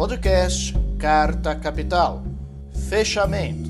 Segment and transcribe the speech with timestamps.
[0.00, 2.22] Podcast Carta Capital.
[2.88, 3.68] Fechamento.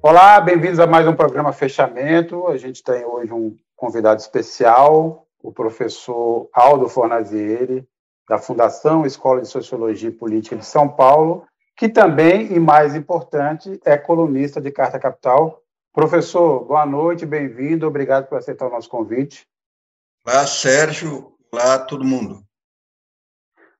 [0.00, 2.46] Olá, bem-vindos a mais um programa Fechamento.
[2.46, 7.84] A gente tem hoje um convidado especial, o professor Aldo Fornazieri,
[8.28, 11.44] da Fundação Escola de Sociologia e Política de São Paulo,
[11.76, 15.60] que também, e mais importante, é colunista de Carta Capital.
[15.92, 19.48] Professor, boa noite, bem-vindo, obrigado por aceitar o nosso convite.
[20.24, 21.32] Olá, Sérgio.
[21.50, 22.44] Olá, todo mundo.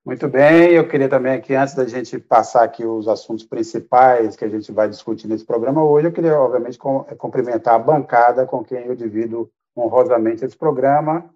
[0.05, 4.45] Muito bem, eu queria também aqui, antes da gente passar aqui os assuntos principais que
[4.45, 8.85] a gente vai discutir nesse programa hoje, eu queria, obviamente, cumprimentar a bancada com quem
[8.85, 11.27] eu divido honrosamente esse programa.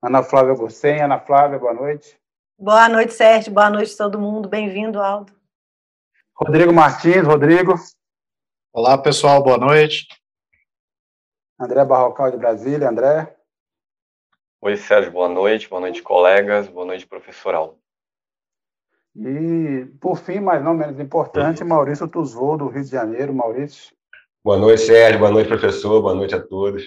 [0.00, 1.00] Ana Flávia Gossen.
[1.02, 2.16] Ana Flávia, boa noite.
[2.56, 3.52] Boa noite, Sérgio.
[3.52, 4.48] Boa noite a todo mundo.
[4.48, 5.32] Bem-vindo, Aldo.
[6.36, 7.26] Rodrigo Martins.
[7.26, 7.74] Rodrigo.
[8.72, 9.42] Olá, pessoal.
[9.42, 10.06] Boa noite.
[11.58, 12.88] André Barrocal, de Brasília.
[12.88, 13.36] André.
[14.62, 15.10] Oi, Sérgio.
[15.10, 15.68] Boa noite.
[15.68, 16.68] Boa noite, colegas.
[16.68, 17.83] Boa noite, professor Aldo.
[19.16, 23.32] E, por fim, mas não menos importante, Maurício Tuzvô, do Rio de Janeiro.
[23.32, 23.94] Maurício.
[24.44, 25.20] Boa noite, Sérgio.
[25.20, 26.02] Boa noite, professor.
[26.02, 26.82] Boa noite a todos.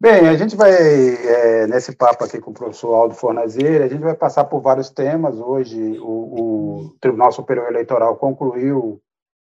[0.00, 4.00] Bem, a gente vai, é, nesse papo aqui com o professor Aldo Fornazeira, a gente
[4.00, 5.38] vai passar por vários temas.
[5.38, 9.02] Hoje, o, o Tribunal Superior Eleitoral concluiu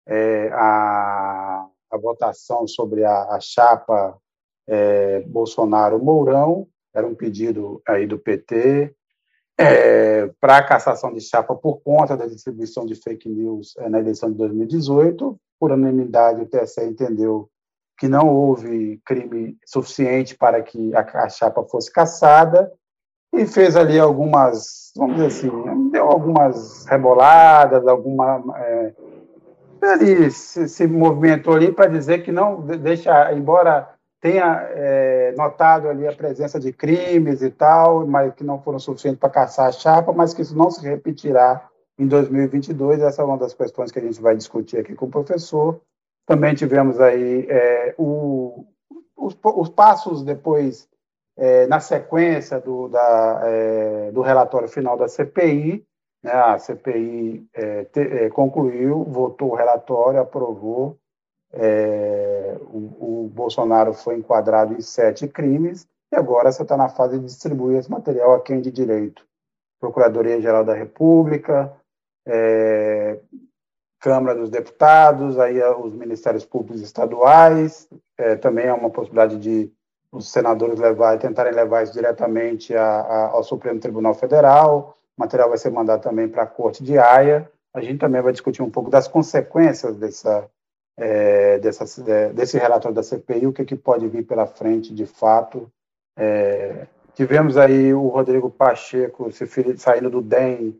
[0.06, 4.16] é, a, a, votação sobre a, a chapa
[4.66, 8.94] é, Bolsonaro-Mourão, era um pedido aí do PT,
[9.58, 13.98] é, para a cassação de chapa por conta da distribuição de fake news é, na
[13.98, 15.36] eleição de 2018.
[15.58, 17.50] Por unanimidade, o TSE entendeu
[17.98, 22.72] que não houve crime suficiente para que a, a chapa fosse cassada
[23.34, 28.94] e fez ali algumas, vamos dizer assim, deu algumas reboladas, alguma é,
[30.00, 36.06] ele se, se movimentou ali para dizer que não deixa, embora tenha é, notado ali
[36.06, 40.12] a presença de crimes e tal, mas que não foram suficientes para caçar a chapa,
[40.12, 43.00] mas que isso não se repetirá em 2022.
[43.00, 45.80] Essa é uma das questões que a gente vai discutir aqui com o professor.
[46.26, 48.66] Também tivemos aí é, o,
[49.16, 50.88] os, os, passos depois,
[51.36, 55.84] é, na sequência do, da, é, do relatório final da CPI.
[56.22, 60.98] Né, a CPI é, te, é, concluiu, votou o relatório, aprovou
[61.52, 67.18] é, o, o, Bolsonaro foi enquadrado em sete crimes e agora você está na fase
[67.18, 69.24] de distribuir esse material a quem de direito.
[69.80, 71.72] Procuradoria-Geral da República,
[72.26, 73.18] é,
[74.00, 79.72] Câmara dos Deputados, aí os Ministérios Públicos Estaduais, é, também é uma possibilidade de
[80.10, 85.48] os senadores levar, tentarem levar isso diretamente a, a, ao Supremo Tribunal Federal, o material
[85.48, 88.70] vai ser mandado também para a Corte de Haia, a gente também vai discutir um
[88.70, 90.48] pouco das consequências dessa,
[90.98, 91.84] é, dessa,
[92.32, 95.70] desse relatório da CPI, o que, que pode vir pela frente de fato.
[96.16, 99.46] É, tivemos aí o Rodrigo Pacheco se,
[99.78, 100.76] saindo do DEM,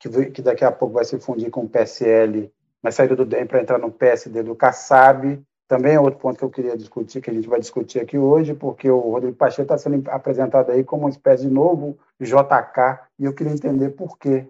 [0.00, 3.46] que, que, daqui a pouco vai se fundir com o PSL, mas saindo do DEM
[3.46, 5.40] para entrar no PSD do Kassab.
[5.68, 8.54] Também é outro ponto que eu queria discutir, que a gente vai discutir aqui hoje,
[8.54, 13.24] porque o Rodrigo Pacheco está sendo apresentado aí como uma espécie de novo JK, e
[13.24, 14.48] eu queria entender por que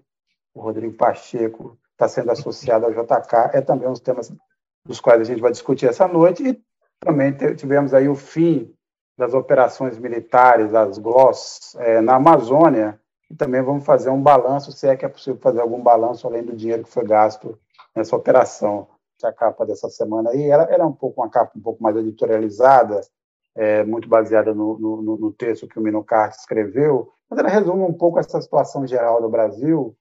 [0.54, 3.50] o Rodrigo Pacheco está sendo associado ao JK.
[3.52, 4.32] É também um dos temas
[4.90, 6.60] dos quais a gente vai discutir essa noite, e
[6.98, 8.74] também tivemos aí o fim
[9.16, 13.00] das operações militares, as GLOS, é, na Amazônia,
[13.30, 16.42] e também vamos fazer um balanço, se é que é possível fazer algum balanço além
[16.42, 17.56] do dinheiro que foi gasto
[17.94, 18.88] nessa operação.
[19.22, 23.00] A capa dessa semana aí, ela era um pouco uma capa um pouco mais editorializada,
[23.54, 27.92] é, muito baseada no, no, no, texto que o Mino escreveu, mas ela resume um
[27.92, 29.94] pouco essa situação geral do Brasil,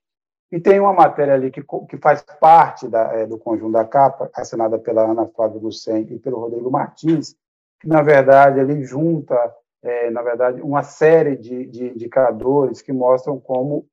[0.52, 4.30] e tem uma matéria ali que, que faz parte da, é, do conjunto da capa,
[4.34, 7.36] assinada pela Ana Flávia Gussen e pelo Rodrigo Martins,
[7.80, 9.36] que, na verdade, ele junta,
[9.84, 13.86] é, na verdade, uma série de, de, indicadores que mostram como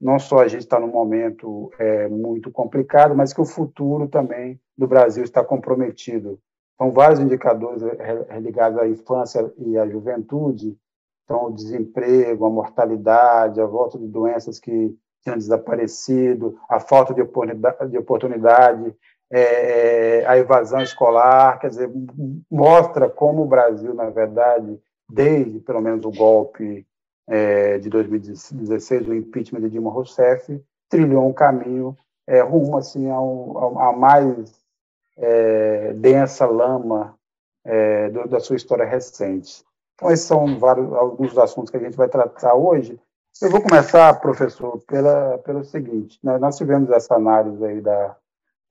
[0.00, 4.60] não só a gente está num momento é, muito complicado, mas que o futuro também
[4.76, 6.38] do Brasil está comprometido.
[6.78, 10.76] São vários indicadores é, ligados à infância e à juventude,
[11.24, 14.94] então o desemprego, a mortalidade, a volta de doenças que
[15.26, 18.94] tinham desaparecido, a falta de oportunidade, de oportunidade
[19.28, 21.90] é, a evasão escolar, quer dizer,
[22.48, 24.80] mostra como o Brasil, na verdade,
[25.10, 26.86] desde pelo menos o golpe
[27.28, 33.92] é, de 2016, o impeachment de Dilma Rousseff, trilhou um caminho é, rumo assim, a
[33.92, 34.54] mais
[35.16, 37.16] é, densa lama
[37.64, 39.64] é, do, da sua história recente.
[39.96, 43.00] Então, esses são vários, alguns dos assuntos que a gente vai tratar hoje.
[43.42, 46.38] Eu vou começar, professor, pela, pelo seguinte: né?
[46.38, 48.16] nós tivemos essa análise aí da,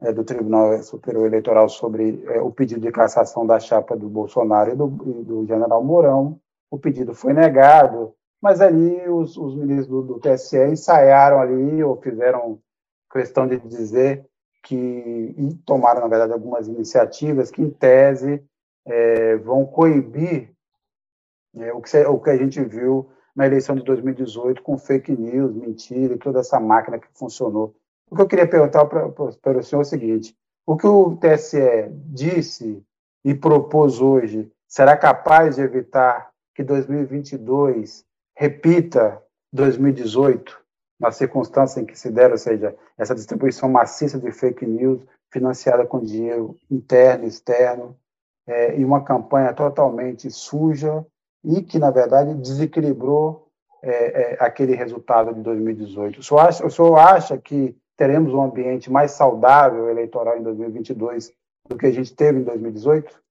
[0.02, 4.72] é, do Tribunal Superior Eleitoral sobre é, o pedido de cassação da chapa do Bolsonaro
[4.72, 6.40] e do, e do general Mourão.
[6.72, 12.02] O pedido foi negado, mas ali os, os ministros do, do TSE ensaiaram ali, ou
[12.02, 12.60] fizeram
[13.12, 14.26] questão de dizer
[14.64, 18.44] que e tomaram, na verdade, algumas iniciativas que, em tese,
[18.84, 20.52] é, vão coibir
[21.56, 25.54] é, o, que, o que a gente viu na eleição de 2018 com fake news,
[25.54, 27.76] mentira e toda essa máquina que funcionou.
[28.10, 29.08] O que eu queria perguntar para
[29.58, 30.36] o senhor é o seguinte:
[30.66, 32.82] o que o TSE disse
[33.24, 38.06] e propôs hoje será capaz de evitar que 2022
[38.36, 39.22] repita
[39.52, 40.60] 2018,
[41.00, 45.02] na circunstância em que se der, ou seja, essa distribuição maciça de fake news
[45.32, 47.98] financiada com dinheiro interno e externo,
[48.48, 51.06] é, e uma campanha totalmente suja
[51.46, 53.48] e que, na verdade, desequilibrou
[53.82, 56.20] é, é, aquele resultado de 2018.
[56.20, 61.32] O senhor, acha, o senhor acha que teremos um ambiente mais saudável eleitoral em 2022
[61.70, 63.22] do que a gente teve em 2018?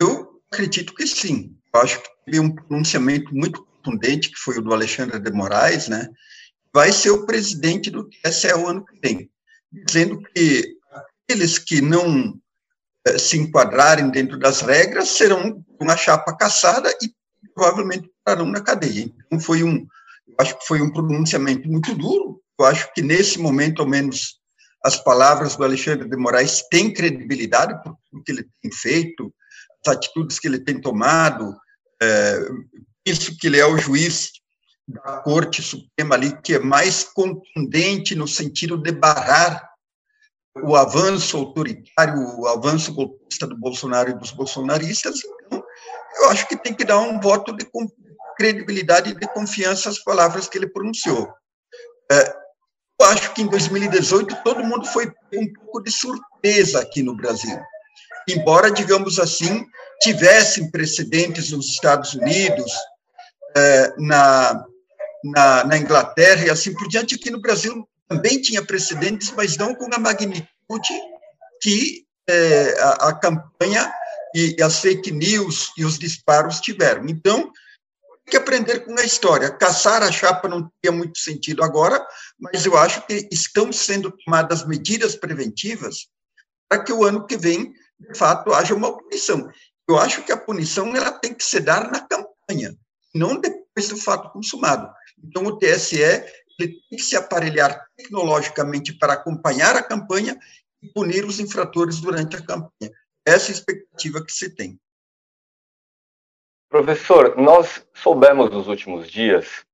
[0.00, 1.56] Eu acredito que sim.
[1.74, 5.88] Eu acho que teve um pronunciamento muito contundente, que foi o do Alexandre de Moraes,
[5.88, 6.08] né?
[6.72, 9.30] Vai ser o presidente do TSE o ano que vem,
[9.72, 10.76] dizendo que
[11.28, 12.38] aqueles que não
[13.16, 17.12] se enquadrarem dentro das regras serão uma chapa caçada e
[17.54, 19.08] provavelmente estarão na cadeia.
[19.26, 19.86] Então foi um,
[20.38, 22.40] acho que foi um pronunciamento muito duro.
[22.58, 24.38] Eu acho que nesse momento, ao menos,
[24.84, 29.32] as palavras do Alexandre de Moraes têm credibilidade por tudo que ele tem feito,
[29.86, 31.56] as atitudes que ele tem tomado.
[32.02, 32.48] É,
[33.06, 34.32] isso que ele é o juiz
[34.86, 39.67] da Corte Suprema ali que é mais contundente no sentido de barrar
[40.62, 45.62] o avanço autoritário, o avanço golpista do Bolsonaro e dos bolsonaristas, então,
[46.22, 47.66] eu acho que tem que dar um voto de
[48.36, 51.28] credibilidade e de confiança às palavras que ele pronunciou.
[52.10, 52.34] É,
[53.00, 57.58] eu acho que em 2018 todo mundo foi um pouco de surpresa aqui no Brasil.
[58.28, 59.64] Embora, digamos assim,
[60.00, 62.72] tivessem precedentes nos Estados Unidos,
[63.56, 64.64] é, na,
[65.24, 69.74] na, na Inglaterra e assim por diante, aqui no Brasil também tinha precedentes, mas não
[69.74, 70.48] com a magnitude
[71.60, 73.92] que é, a, a, campanha
[74.34, 77.06] e as fake news e os disparos tiveram.
[77.08, 79.50] Então, tem que aprender com a história.
[79.50, 82.04] Caçar a chapa não tinha muito sentido agora,
[82.38, 86.08] mas eu acho que estão sendo tomadas medidas preventivas
[86.68, 89.50] para que o ano que vem, de fato, haja uma punição.
[89.88, 92.76] Eu acho que a punição ela tem que se dar na campanha,
[93.14, 94.92] não depois do fato consumado.
[95.24, 95.98] Então, o TSE
[96.58, 100.38] ele tem que se aparelhar tecnologicamente para acompanhar a campanha
[100.82, 102.92] e punir os infratores durante a campanha.
[103.26, 104.78] Essa é a expectativa que se tem.
[106.68, 109.64] Professor, nós soubemos nos últimos dias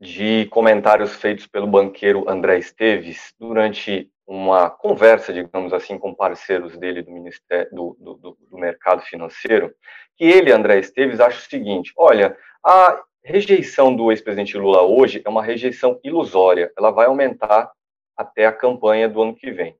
[0.00, 7.02] de comentários feitos pelo banqueiro André Esteves durante uma conversa, digamos assim, com parceiros dele
[7.02, 9.74] do Ministério do, do, do Mercado Financeiro,
[10.16, 15.28] que ele, André Esteves, acha o seguinte: olha, a rejeição do ex-presidente Lula hoje é
[15.30, 16.70] uma rejeição ilusória.
[16.76, 17.72] Ela vai aumentar
[18.14, 19.74] até a campanha do ano que vem.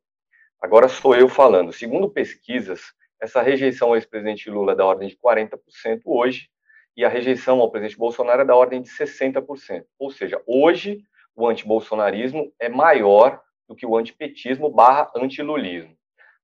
[0.61, 1.71] Agora sou eu falando.
[1.71, 2.81] Segundo pesquisas,
[3.21, 6.49] essa rejeição ao ex-presidente Lula é da ordem de 40% hoje
[6.97, 9.85] e a rejeição ao presidente Bolsonaro é da ordem de 60%.
[9.99, 11.05] Ou seja, hoje
[11.37, 15.95] o antibolsonarismo é maior do que o antipetismo barra antilulismo.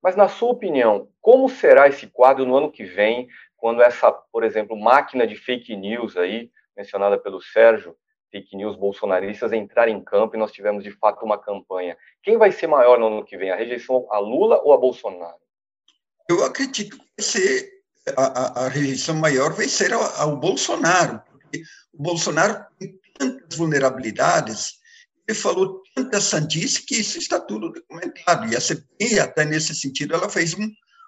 [0.03, 3.27] Mas, na sua opinião, como será esse quadro no ano que vem,
[3.57, 7.95] quando essa, por exemplo, máquina de fake news aí mencionada pelo Sérgio,
[8.31, 11.97] fake news bolsonaristas entrar em campo e nós tivemos de fato uma campanha.
[12.23, 15.37] Quem vai ser maior no ano que vem, a rejeição a Lula ou a Bolsonaro?
[16.29, 17.81] Eu acredito que vai ser
[18.17, 21.61] a, a, a rejeição maior vai ser ao, ao, Bolsonaro, porque
[21.93, 24.79] o Bolsonaro tem tantas vulnerabilidades,
[25.27, 28.51] ele falou tanta sandice que isso está tudo documentado.
[28.51, 30.67] E a CPI, até nesse sentido, ela fez um,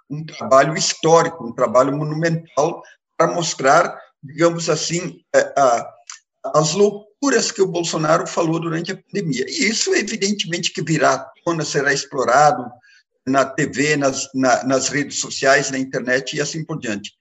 [0.10, 2.84] um trabalho histórico, um trabalho monumental
[3.18, 5.54] para mostrar digamos assim, é,
[6.56, 9.46] as loucuras que o Bolsonaro falou durante a pandemia.
[9.48, 12.66] E isso, evidentemente, que virá à tona, será explorado
[13.26, 17.14] na TV, nas, na, nas redes sociais, na internet e assim por diante.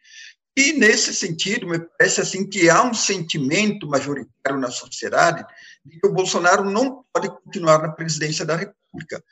[0.56, 5.44] E, nesse sentido, me parece assim que há um sentimento majoritário na sociedade
[5.84, 9.22] de que o Bolsonaro não pode continuar na presidência da República.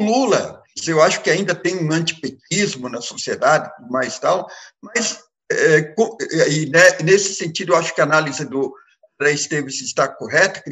[0.00, 4.48] Lula, eu acho que ainda tem um antipetismo na sociedade, mais tal,
[4.82, 8.74] mas é, é, e né, nesse sentido, eu acho que a análise do
[9.20, 10.62] André Esteves está correta,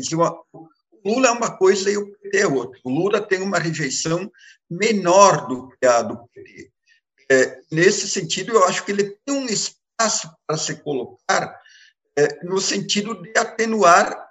[1.04, 2.80] o Lula é uma coisa e o PT é outra.
[2.84, 4.30] O Lula tem uma rejeição
[4.70, 6.70] menor do que a do PT.
[7.30, 11.58] É, nesse sentido, eu acho que ele tem um espaço para se colocar
[12.16, 14.28] é, no sentido de atenuar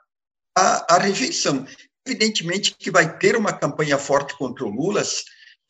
[0.55, 1.65] a, a, rejeição.
[2.05, 5.03] Evidentemente que vai ter uma campanha forte contra o Lula,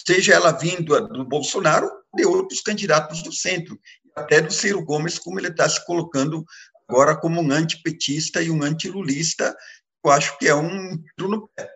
[0.05, 3.79] seja ela vindo do Bolsonaro ou de outros candidatos do centro
[4.15, 6.45] até do Ciro Gomes, como ele está se colocando
[6.87, 9.55] agora como um antipetista e um antilulista,
[10.03, 11.69] eu acho que é um tiro no pé.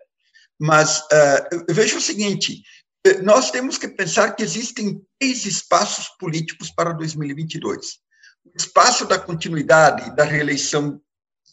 [0.58, 2.62] Mas uh, o seguinte,
[3.22, 7.98] nós temos que pensar que existem três espaços políticos para 2022.
[8.44, 11.00] O espaço da continuidade da reeleição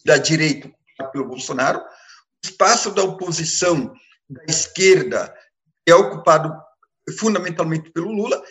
[0.06, 0.72] da direita
[1.12, 3.94] pelo Bolsonaro, o espaço da oposição
[4.30, 5.34] da esquerda,
[5.86, 6.54] que é ocupado
[7.20, 8.42] fundamentalmente pelo Lula,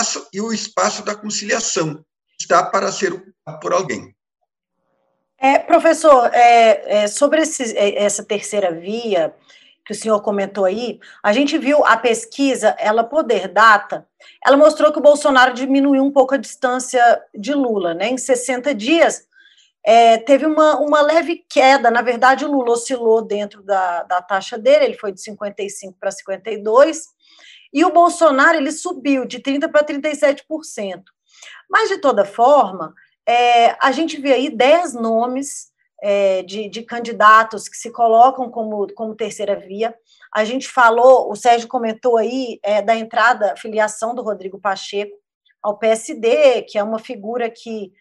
[0.00, 2.04] espaço, e o espaço da conciliação,
[2.38, 4.14] está para ser ocupado por alguém.
[5.38, 9.34] É, professor, é, é, sobre esse, é, essa terceira via,
[9.84, 14.06] que o senhor comentou aí, a gente viu a pesquisa, ela Poder Data,
[14.44, 18.08] ela mostrou que o Bolsonaro diminuiu um pouco a distância de Lula, né?
[18.08, 19.26] Em 60 dias,
[19.84, 21.90] é, teve uma, uma leve queda.
[21.90, 26.10] Na verdade, o Lula oscilou dentro da, da taxa dele, ele foi de 55 para
[26.10, 27.08] 52,
[27.74, 31.02] e o Bolsonaro ele subiu de 30 para 37%.
[31.68, 32.94] Mas, de toda forma,
[33.26, 38.86] é, a gente vê aí 10 nomes é, de, de, candidatos que se colocam como,
[38.94, 39.92] como terceira via.
[40.32, 45.16] A gente falou, o Sérgio comentou aí é, da entrada, filiação do Rodrigo Pacheco
[45.60, 47.92] ao PSD, que é uma figura que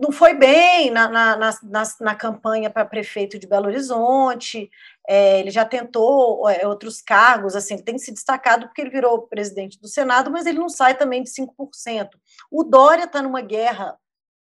[0.00, 4.70] não foi bem na, na, na, na campanha para prefeito de Belo Horizonte,
[5.06, 9.22] é, ele já tentou é, outros cargos, assim, ele tem se destacado porque ele virou
[9.22, 12.08] presidente do Senado, mas ele não sai também de 5%.
[12.50, 13.98] O Dória está numa guerra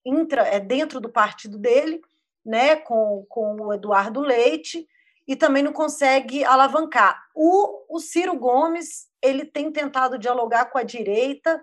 [0.04, 2.00] intra, é, dentro do partido dele,
[2.44, 4.86] né, com, com o Eduardo Leite,
[5.26, 7.22] e também não consegue alavancar.
[7.34, 11.62] O, o Ciro Gomes, ele tem tentado dialogar com a direita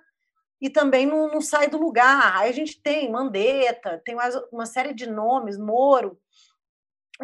[0.65, 2.37] e também não, não sai do lugar.
[2.37, 6.19] Aí a gente tem Mandetta, tem mais uma série de nomes, Moro.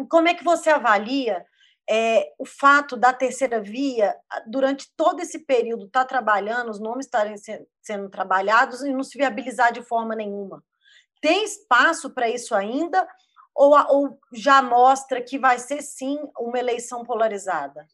[0.08, 1.44] Como é que você avalia
[1.90, 7.06] é, o fato da terceira via, durante todo esse período, estar tá trabalhando, os nomes
[7.06, 7.34] estarem
[7.82, 10.64] sendo trabalhados e não se viabilizar de forma nenhuma?
[11.20, 13.04] Tem espaço para isso ainda?
[13.54, 17.86] ou, ou já mostra que vai ser sim uma eleição polarizada?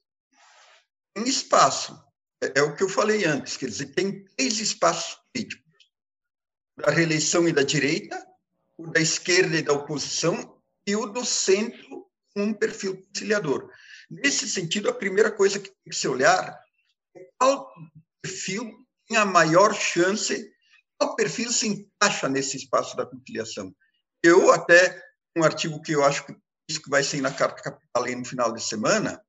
[1.12, 2.00] Tem espaço.
[2.42, 5.64] É, é o que eu falei antes, quer dizer, tem três espaços políticos:
[6.76, 8.26] da reeleição e da direita,
[8.76, 13.70] o da esquerda e da oposição, e o do centro com um perfil conciliador.
[14.10, 16.58] Nesse sentido, a primeira coisa que tem que se olhar
[17.14, 17.70] é qual
[18.22, 18.72] perfil
[19.06, 20.50] tem a maior chance,
[20.98, 23.74] qual perfil se encaixa nesse espaço da conciliação.
[24.22, 25.02] Eu até
[25.36, 26.36] um artigo que eu acho que
[26.68, 29.22] isso que vai ser na Carta Capital aí no final de semana,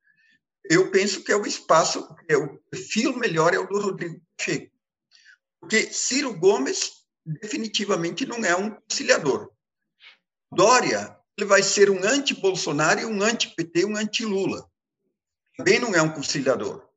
[0.70, 4.72] eu penso que é o espaço, é o perfil melhor é o do Rodrigo Pacheco.
[5.60, 9.52] Porque Ciro Gomes definitivamente não é um conciliador.
[10.52, 14.70] Dória, ele vai ser um anti-Bolsonaro, um anti-PT, um anti-Lula.
[15.58, 16.88] Também não é um conciliador.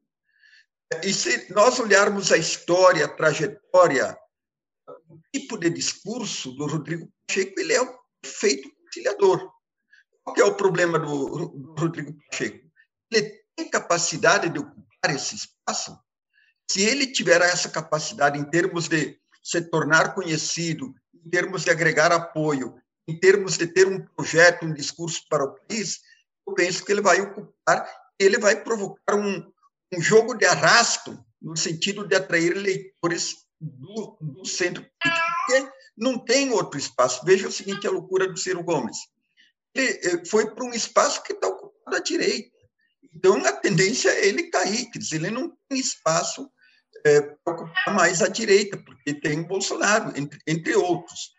[1.03, 4.17] E se nós olharmos a história, a trajetória,
[5.09, 9.51] o tipo de discurso do Rodrigo Pacheco, ele é o perfeito conciliador.
[10.23, 12.71] Qual é o problema do, do Rodrigo Pacheco?
[13.11, 15.99] Ele tem capacidade de ocupar esse espaço?
[16.71, 22.13] Se ele tiver essa capacidade em termos de se tornar conhecido, em termos de agregar
[22.13, 26.01] apoio, em termos de ter um projeto, um discurso para o país,
[26.47, 29.53] eu penso que ele vai ocupar, ele vai provocar um,
[29.93, 36.19] um jogo de arrasto no sentido de atrair eleitores do, do centro político, porque não
[36.19, 37.25] tem outro espaço.
[37.25, 38.97] Veja o seguinte, a loucura do Ciro Gomes.
[39.75, 42.51] Ele eh, foi para um espaço que está ocupado à direita.
[43.15, 46.51] Então, a tendência é ele cair, quer dizer, ele não tem espaço
[47.05, 51.33] é, para ocupar mais à direita, porque tem Bolsonaro, entre, entre outros.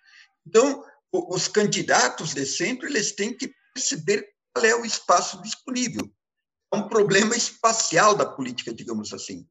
[0.46, 6.12] Então, os candidatos de centro, eles têm que perceber qual é o espaço disponível.
[6.74, 9.48] É um problema espacial da política, digamos assim.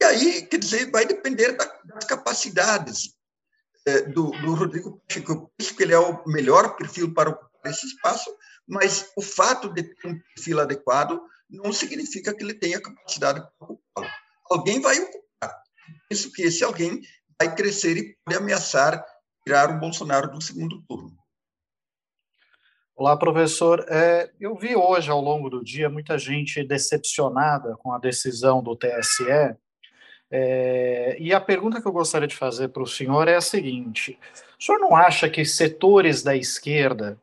[0.00, 1.52] E aí, quer dizer, vai depender
[1.84, 3.14] das capacidades
[3.86, 5.32] é, do, do Rodrigo Pacheco.
[5.32, 8.30] Eu penso que ele é o melhor perfil para ocupar esse espaço,
[8.66, 13.72] mas o fato de ter um perfil adequado não significa que ele tenha capacidade para
[13.72, 14.10] ocupá-lo.
[14.50, 15.62] Alguém vai ocupar.
[16.08, 17.00] Penso que esse alguém
[17.38, 19.04] vai crescer e pode ameaçar
[19.44, 21.16] tirar o Bolsonaro do segundo turno.
[22.94, 23.84] Olá, professor.
[23.88, 28.76] É, eu vi hoje, ao longo do dia, muita gente decepcionada com a decisão do
[28.76, 29.56] TSE
[30.34, 34.18] é, e a pergunta que eu gostaria de fazer para o senhor é a seguinte:
[34.58, 37.20] o senhor não acha que setores da esquerda,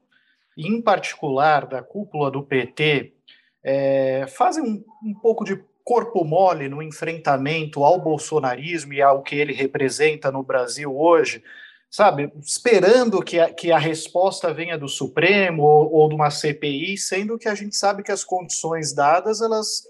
[0.67, 3.13] em particular da cúpula do PT,
[3.63, 9.35] é, fazem um, um pouco de corpo mole no enfrentamento ao bolsonarismo e ao que
[9.35, 11.43] ele representa no Brasil hoje?
[11.89, 16.97] sabe, esperando que a, que a resposta venha do Supremo ou, ou de uma CPI,
[16.97, 19.83] sendo que a gente sabe que as condições dadas, elas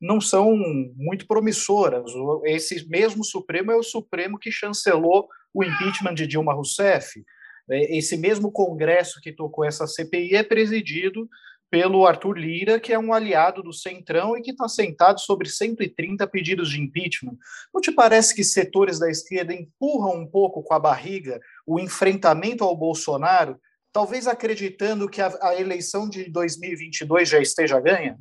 [0.00, 0.54] não são
[0.96, 2.10] muito promissoras.
[2.44, 7.24] Esse mesmo Supremo é o Supremo que chancelou o impeachment de Dilma Rousseff.
[7.70, 11.28] É, esse mesmo Congresso que tocou essa CPI é presidido
[11.70, 16.24] pelo Arthur Lira, que é um aliado do Centrão e que está sentado sobre 130
[16.28, 17.36] pedidos de impeachment.
[17.72, 22.62] Não te parece que setores da esquerda empurram um pouco com a barriga o enfrentamento
[22.62, 23.58] ao Bolsonaro,
[23.92, 28.18] talvez acreditando que a, a eleição de 2022 já esteja ganha?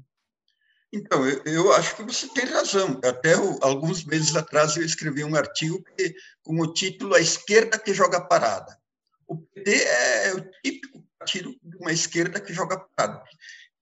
[0.91, 3.00] Então, eu, eu, acho que você tem razão.
[3.03, 7.93] Até alguns meses atrás eu escrevi um artigo que, com o título A Esquerda que
[7.93, 8.77] Joga Parada.
[9.27, 13.23] O PT é o típico partido de uma esquerda que joga parada.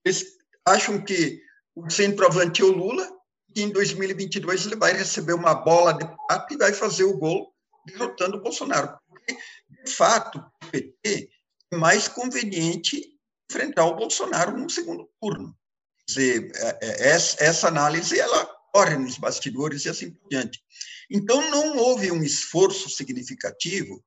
[0.05, 0.25] Eles
[0.65, 1.41] acham que
[1.75, 3.09] o centroavante é o Lula,
[3.55, 7.53] e em 2022 ele vai receber uma bola de prata e vai fazer o gol
[7.85, 8.97] derrotando o Bolsonaro.
[9.07, 9.37] Porque,
[9.83, 11.29] de fato, o PT
[11.71, 13.01] é mais conveniente
[13.49, 15.55] enfrentar o Bolsonaro no segundo turno
[16.11, 20.59] dizer, é, é, essa análise ela corre nos bastidores e assim por diante.
[21.09, 24.03] Então, não houve um esforço significativo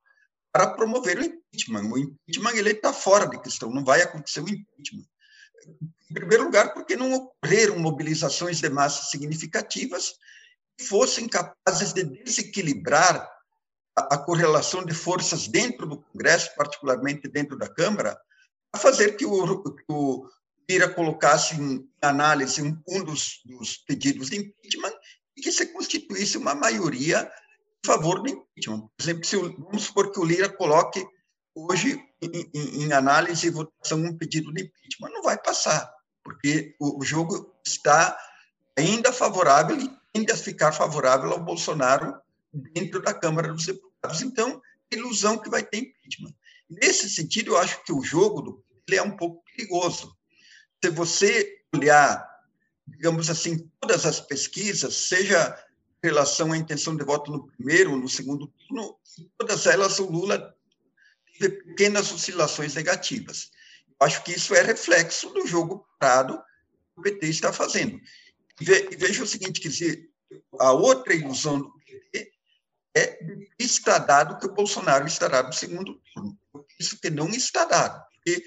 [0.54, 1.90] para promover o impeachment.
[1.90, 5.04] O impeachment ele está fora de questão, não vai acontecer o impeachment.
[6.08, 10.14] Em primeiro lugar, porque não ocorreram mobilizações de massa significativas
[10.78, 13.28] que fossem capazes de desequilibrar
[13.99, 18.16] a, a correlação de forças dentro do Congresso, particularmente dentro da Câmara,
[18.73, 20.30] a fazer que o, que o
[20.94, 24.94] colocasse em análise um, dos, dos, pedidos de impeachment
[25.37, 27.28] e que se constituísse uma maioria
[27.84, 28.88] favor do impeachment.
[28.96, 31.06] Por exemplo, se, vamos supor que o Lira coloque
[31.54, 36.74] hoje em, em, em análise e votação um pedido de impeachment, não vai passar, porque
[36.80, 38.16] o, o jogo está
[38.76, 42.14] ainda favorável e tende a ficar favorável ao Bolsonaro
[42.52, 44.22] dentro da Câmara dos Deputados.
[44.22, 44.60] Então,
[44.90, 46.34] ilusão que vai ter impeachment.
[46.68, 50.14] Nesse sentido, eu acho que o jogo do ele é um pouco perigoso,
[50.82, 52.28] se você olhar,
[52.86, 55.58] digamos assim, todas as pesquisas, seja
[56.04, 58.99] relação à intenção de voto no primeiro no segundo turno,
[59.38, 60.54] todas elas o Lula
[61.38, 63.50] teve pequenas oscilações negativas.
[63.99, 66.37] Acho que isso é reflexo do jogo parado
[66.94, 67.99] que o PT está fazendo.
[68.99, 70.11] Veja o seguinte, quer dizer,
[70.61, 72.32] a outra ilusão do PT
[72.97, 73.19] é
[73.58, 76.38] está dado que o Bolsonaro estará no segundo turno.
[76.78, 78.45] Isso que não está dado, porque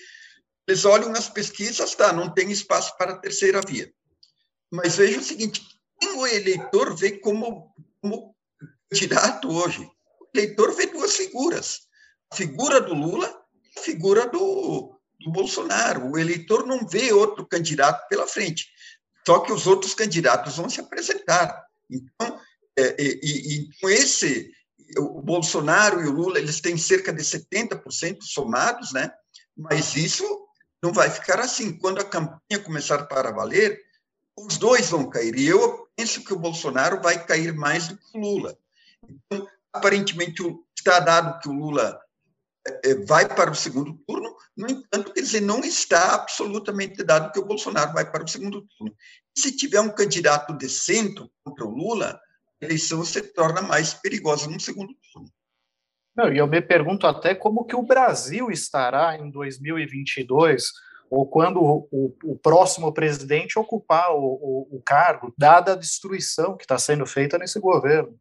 [0.67, 3.91] eles olham nas pesquisas, tá, não tem espaço para a terceira via.
[4.70, 5.62] Mas veja o seguinte,
[6.06, 8.36] o eleitor vê como, como
[8.90, 9.84] candidato hoje?
[10.22, 11.82] O eleitor vê duas figuras,
[12.32, 13.28] a figura do Lula
[13.76, 16.12] e a figura do, do Bolsonaro.
[16.12, 18.68] O eleitor não vê outro candidato pela frente,
[19.26, 21.66] só que os outros candidatos vão se apresentar.
[21.90, 22.40] Então,
[22.78, 24.52] é, e, e, esse,
[24.98, 29.12] o Bolsonaro e o Lula, eles têm cerca de 70% somados, né?
[29.56, 30.24] Mas isso
[30.82, 31.78] não vai ficar assim.
[31.78, 33.82] Quando a campanha começar para valer,
[34.38, 35.36] os dois vão cair.
[35.36, 38.58] E eu penso que o Bolsonaro vai cair mais do que o Lula.
[39.04, 40.44] Então, aparentemente,
[40.78, 42.00] está dado que o Lula
[42.68, 47.32] é, é, vai para o segundo turno, no entanto, quer dizer, não está absolutamente dado
[47.32, 48.96] que o Bolsonaro vai para o segundo turno.
[49.36, 52.20] Se tiver um candidato de centro contra o Lula,
[52.62, 55.32] a eleição se torna mais perigosa no segundo turno.
[56.16, 60.72] Não, e eu me pergunto até como que o Brasil estará em 2022,
[61.10, 66.78] ou quando o, o, próximo presidente ocupar o, o, cargo, dada a destruição que está
[66.78, 68.20] sendo feita nesse governo.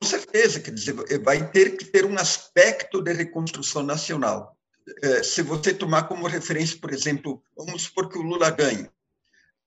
[0.00, 4.56] Com certeza, quer dizer, vai ter que ter um aspecto de reconstrução nacional.
[5.02, 8.88] É, se você tomar como referência, por exemplo, vamos supor que o Lula ganhe,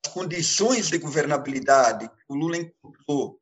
[0.05, 3.39] as condições de governabilidade que o Lula encontrou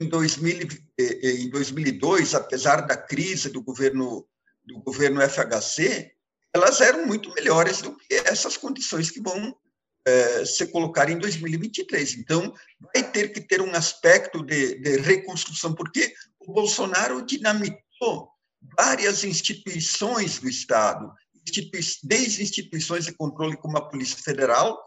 [0.00, 4.24] em, 2000, eh, eh, em 2002, apesar da crise do governo
[4.68, 6.12] do governo FHC,
[6.54, 9.54] elas eram muito melhores do que essas condições que vão
[10.06, 12.14] é, se colocar em 2023.
[12.18, 12.52] Então,
[12.94, 18.30] vai ter que ter um aspecto de, de reconstrução, porque o Bolsonaro dinamitou
[18.76, 21.12] várias instituições do Estado,
[22.02, 24.78] desde instituições de controle como a Polícia Federal,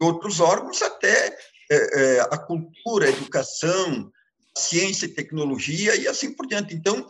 [0.00, 1.36] outros órgãos, até
[1.70, 4.10] é, é, a cultura, a educação,
[4.56, 6.74] ciência e tecnologia e assim por diante.
[6.74, 7.06] Então,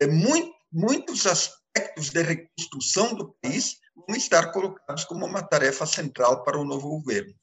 [0.00, 1.65] é, muito, muitos aspectos
[2.10, 7.34] de reconstrução do país vão estar colocados como uma tarefa central para o novo governo.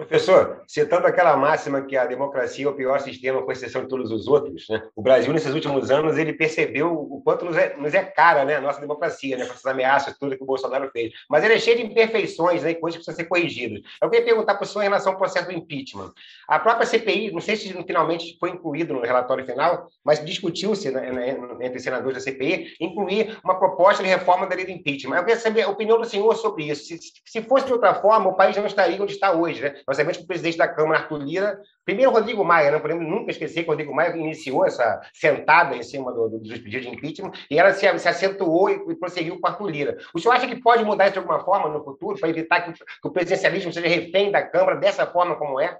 [0.00, 4.10] Professor, citando aquela máxima que a democracia é o pior sistema, com exceção de todos
[4.10, 4.82] os outros, né?
[4.96, 8.56] o Brasil, nesses últimos anos, ele percebeu o quanto nos é, nos é cara né?
[8.56, 9.44] a nossa democracia, né?
[9.44, 11.12] com essas ameaças, tudo que o Bolsonaro fez.
[11.28, 12.72] Mas ele é cheio de imperfeições, né?
[12.72, 13.82] coisas que precisam ser corrigidas.
[14.00, 16.12] Eu queria perguntar para o senhor em relação ao processo do impeachment.
[16.48, 21.12] A própria CPI, não sei se finalmente foi incluído no relatório final, mas discutiu-se né,
[21.12, 25.16] né, entre senadores da CPI incluir uma proposta de reforma da lei do impeachment.
[25.16, 26.84] Eu queria saber a opinião do senhor sobre isso.
[26.84, 29.60] Se, se fosse de outra forma, o país não estaria onde está hoje.
[29.60, 29.74] Né?
[29.94, 33.62] Sabemos que o presidente da Câmara, Arthur Lira, primeiro Rodrigo Maia, não podemos nunca esquecer
[33.62, 37.32] que o Rodrigo Maia iniciou essa sentada em cima do, do, dos pedidos de impeachment
[37.50, 39.98] e ela se, se acentuou e, e, prosseguiu com Arthur Lira.
[40.14, 42.72] O senhor acha que pode mudar isso de alguma forma no futuro, para evitar que,
[42.72, 45.78] que o presidencialismo seja refém da Câmara dessa forma como é?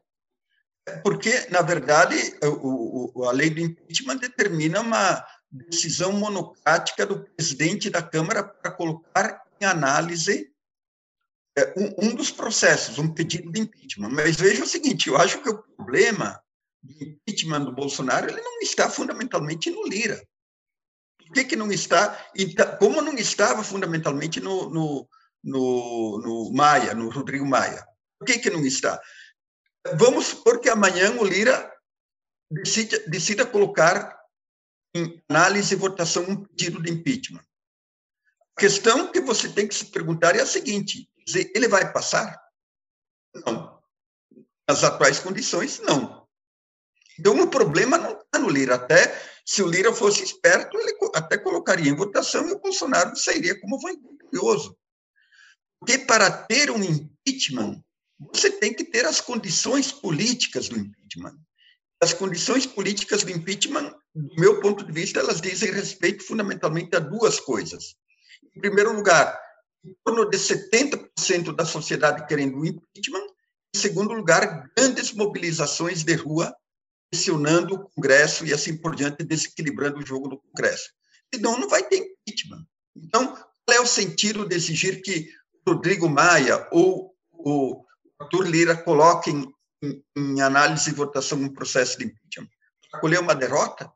[1.03, 7.91] Porque, na verdade, o, o, a lei do impeachment determina uma decisão monocrática do presidente
[7.91, 10.50] da Câmara para colocar em análise
[11.61, 14.11] é, um, um, dos processos, um pedido de impeachment.
[14.11, 16.41] Mas veja o seguinte, eu acho que o problema
[16.83, 20.23] do impeachment do Bolsonaro ele não está fundamentalmente no Lira.
[21.19, 22.31] Por que, que não está?
[22.35, 25.09] Então, como não estava fundamentalmente no, no,
[25.45, 27.87] no, no Maia, no Rodrigo Maia?
[28.19, 29.01] Por que, que não está?
[29.95, 31.73] Vamos supor que amanhã o Lira
[32.51, 34.19] decida, decida colocar
[34.95, 37.45] em análise e votação um pedido de impeachment.
[38.57, 42.41] A questão que você tem que se perguntar é a seguinte: ele vai passar?
[43.35, 43.81] Não.
[44.69, 46.27] Nas atuais condições, não.
[47.19, 48.77] Então, o problema não está no Lira.
[48.77, 49.15] Até
[49.45, 53.79] se o Lira fosse esperto, ele até colocaria em votação e o Bolsonaro sairia como
[53.79, 54.77] vitorioso.
[55.79, 57.83] Porque para ter um impeachment,
[58.33, 61.37] você tem que ter as condições políticas do impeachment.
[62.03, 66.99] As condições políticas do impeachment, do meu ponto de vista, elas dizem respeito fundamentalmente a
[66.99, 67.97] duas coisas.
[68.57, 69.39] Em primeiro lugar,
[69.85, 73.27] em torno de 70% da sociedade querendo impeachment.
[73.75, 76.55] Em segundo lugar, grandes mobilizações de rua
[77.11, 80.91] pressionando o Congresso e assim por diante, desequilibrando o jogo do Congresso.
[81.35, 82.65] Senão, não vai ter impeachment.
[82.97, 83.35] Então,
[83.67, 85.29] qual é o sentido de exigir que
[85.67, 87.85] Rodrigo Maia ou o
[88.19, 92.49] Arthur Lira coloquem em, em análise e votação um processo de impeachment?
[92.91, 93.91] Para colher uma derrota?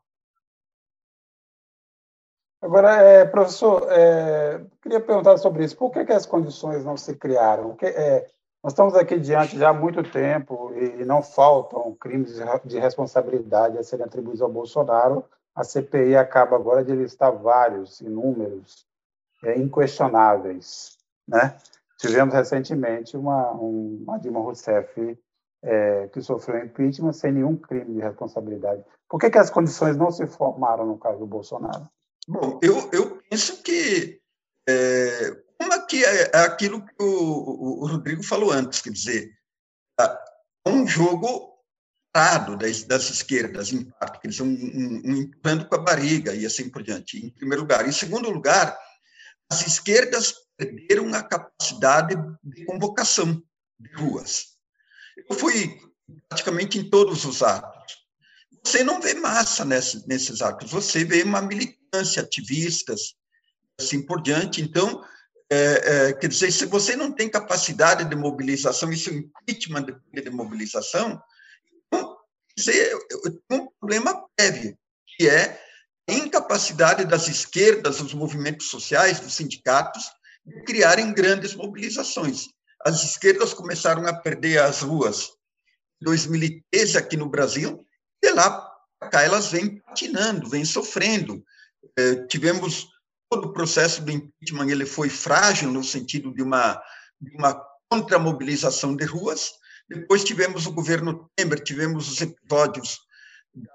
[2.65, 5.77] Agora, é, professor, é, queria perguntar sobre isso.
[5.77, 7.75] Por que, que as condições não se criaram?
[7.75, 8.27] Que, é,
[8.63, 13.83] nós estamos aqui diante já há muito tempo e não faltam crimes de responsabilidade a
[13.83, 15.23] serem atribuídos ao Bolsonaro.
[15.53, 18.87] A CPI acaba agora de listar vários, inúmeros,
[19.43, 20.97] é, inquestionáveis.
[21.27, 21.55] Né?
[21.99, 25.15] Tivemos recentemente uma, uma Dilma Rousseff
[25.61, 28.83] é, que sofreu impeachment sem nenhum crime de responsabilidade.
[29.07, 31.87] Por que, que as condições não se formaram no caso do Bolsonaro?
[32.27, 34.19] Bom, eu, eu penso que
[34.67, 39.31] é, uma que é, é aquilo que o, o, Rodrigo falou antes, quer dizer,
[39.99, 41.55] é um jogo
[42.11, 46.33] parado das, das esquerdas, em parte, que eles estão um, um, empurrando com a barriga
[46.33, 47.87] e assim por diante, em primeiro lugar.
[47.87, 48.77] Em segundo lugar,
[49.51, 53.43] as esquerdas perderam a capacidade de convocação
[53.79, 54.55] de ruas.
[55.29, 55.79] Eu fui
[56.29, 57.74] praticamente em todos os atos.
[58.65, 63.13] Você não vê massa nesses, nesses atos, você vê uma militância ativistas,
[63.79, 64.59] assim por diante.
[64.59, 65.03] Então,
[65.49, 69.85] é, é, quer dizer, se você não tem capacidade de mobilização, isso é um impeachment
[69.85, 71.21] de, de mobilização,
[71.87, 72.17] então,
[72.57, 72.97] você
[73.47, 74.75] tem um problema prévio,
[75.05, 75.61] que é
[76.09, 80.05] a incapacidade das esquerdas, dos movimentos sociais, dos sindicatos,
[80.43, 82.47] de criarem grandes mobilizações.
[82.83, 85.29] As esquerdas começaram a perder as ruas
[86.01, 87.85] em 2013 aqui no Brasil,
[88.35, 88.75] lá
[89.11, 91.43] cá elas vêm patinando, vêm sofrendo.
[91.97, 92.87] É, tivemos
[93.29, 96.81] todo o processo do impeachment, ele foi frágil no sentido de uma,
[97.19, 99.51] de uma contramobilização de ruas.
[99.89, 102.99] Depois tivemos o governo Temer, tivemos os episódios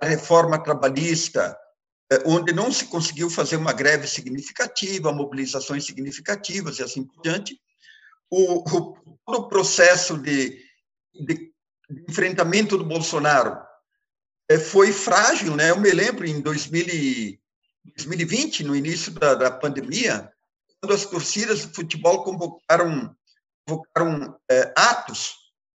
[0.01, 1.57] da reforma trabalhista,
[2.13, 7.59] é, onde não se conseguiu fazer uma greve significativa, mobilizações significativas e assim por diante.
[8.31, 10.65] O, o, todo o processo de,
[11.15, 11.51] de,
[12.09, 13.59] enfrentamento do Bolsonaro
[14.59, 15.71] foi frágil, né?
[15.71, 17.39] Eu me lembro em 2000
[17.97, 20.31] 2020, no início da, da pandemia,
[20.81, 23.15] quando as torcidas de futebol convocaram,
[23.67, 25.35] convocaram é, atos,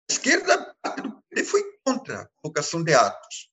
[0.09, 3.49] a esquerda do foi contra a convocação de atos.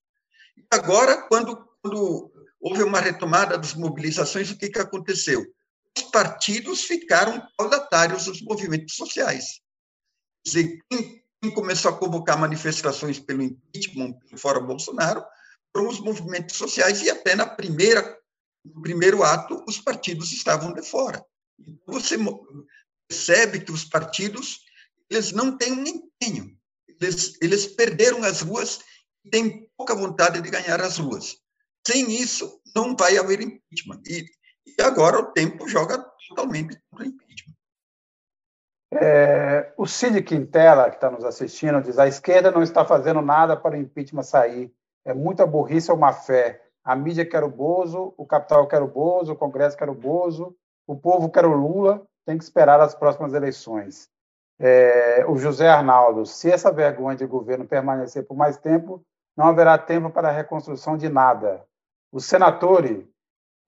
[0.56, 5.44] E agora, quando, quando houve uma retomada das mobilizações, o que, que aconteceu?
[5.96, 9.60] Os partidos ficaram caudatários dos movimentos sociais.
[10.44, 15.24] Quer dizer, quem começou a convocar manifestações pelo impeachment, pelo fora Bolsonaro,
[15.74, 18.18] foram os movimentos sociais, e até na primeira
[18.64, 21.24] no primeiro ato, os partidos estavam de fora.
[21.58, 22.16] Então, você
[23.08, 24.60] percebe que os partidos
[25.10, 26.56] eles não têm um empenho.
[26.88, 28.80] Eles, eles perderam as ruas
[29.24, 31.36] e têm pouca vontade de ganhar as ruas.
[31.86, 34.00] Sem isso, não vai haver impeachment.
[34.06, 34.24] E,
[34.66, 37.51] e agora o tempo joga totalmente contra o impeachment.
[38.92, 43.56] É, o Cid Quintela, que está nos assistindo, diz: a esquerda não está fazendo nada
[43.56, 44.72] para o impeachment sair.
[45.04, 48.88] É muita burrice ou má fé a mídia quer o Bozo, o capital quer o
[48.88, 52.94] Bozo, o Congresso quer o Bozo, o povo quer o Lula, tem que esperar as
[52.94, 54.08] próximas eleições.
[54.58, 59.02] É, o José Arnaldo, se essa vergonha de governo permanecer por mais tempo,
[59.36, 61.64] não haverá tempo para a reconstrução de nada.
[62.10, 63.08] O senatore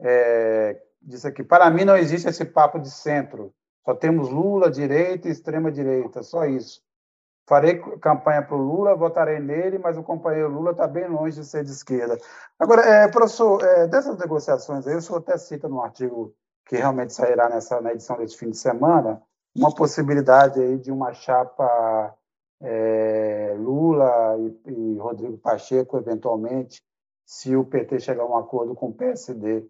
[0.00, 3.54] é, disse aqui, para mim não existe esse papo de centro,
[3.84, 6.82] só temos Lula, direita e extrema-direita, só isso.
[7.46, 11.46] Farei campanha para o Lula, votarei nele, mas o companheiro Lula está bem longe de
[11.46, 12.16] ser de esquerda.
[12.58, 16.34] Agora, é, professor, é, dessas negociações aí, o senhor até cita no artigo
[16.66, 19.22] que realmente sairá nessa, na edição desse fim de semana,
[19.54, 22.16] uma possibilidade aí de uma chapa
[22.62, 26.82] é, Lula e, e, Rodrigo Pacheco, eventualmente,
[27.26, 29.66] se o PT chegar a um acordo com o PSD.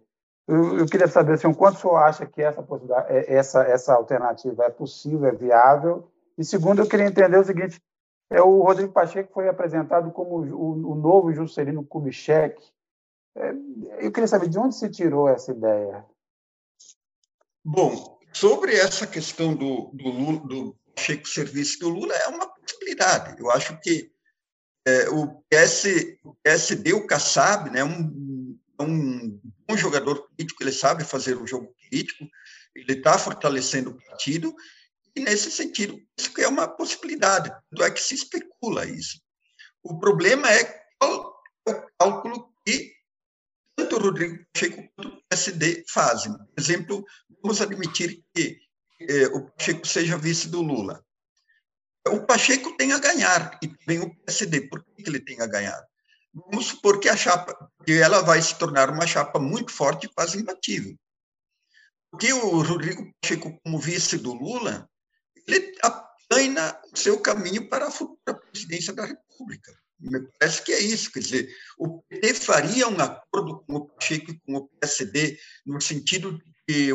[0.47, 2.63] Eu, queria saber assim, quanto o senhor acha que essa,
[3.07, 7.81] é, essa, essa alternativa é possível, é viável, e segundo, eu queria entender o seguinte:
[8.29, 12.61] é o Rodrigo Pacheco foi apresentado como o, o novo Juscelino Kubitschek.
[13.35, 13.51] É,
[13.99, 16.05] eu queria saber de onde se tirou essa ideia.
[17.63, 23.39] Bom, sobre essa questão do, do, do Pacheco serviço do Lula, é uma possibilidade.
[23.39, 24.11] Eu acho que
[24.87, 25.85] é, o, PS,
[26.23, 31.73] o PSD, o Kassab, né, um, um bom jogador político, ele sabe fazer o jogo
[31.73, 32.27] político,
[32.75, 34.55] ele está fortalecendo o partido,
[35.15, 39.21] e, nesse sentido, isso é uma possibilidade, tanto é que se especula isso.
[39.81, 40.63] O problema é
[40.99, 42.93] qual é o cálculo que
[43.75, 46.33] tanto o Rodrigo Pacheco quanto o PSD fazem.
[46.33, 47.05] Por exemplo,
[47.41, 48.57] vamos admitir que
[49.01, 51.03] eh, o Pacheco seja vice do Lula.
[52.07, 54.61] O Pacheco tem a ganhar, e também o PSD.
[54.69, 55.81] Por que ele tem a ganhar?
[56.35, 60.13] Vamos supor que a chapa, que ela vai se tornar uma chapa muito forte e
[60.13, 60.93] quase imbatível.
[62.11, 64.89] Porque o Rodrigo Pacheco, como vice do Lula,
[65.47, 69.73] ele aplana o seu caminho para a futura presidência da República.
[69.97, 74.31] Me parece que é isso, quer dizer, o PT faria um acordo com o Pacheco
[74.31, 76.91] e com o PSD no sentido de que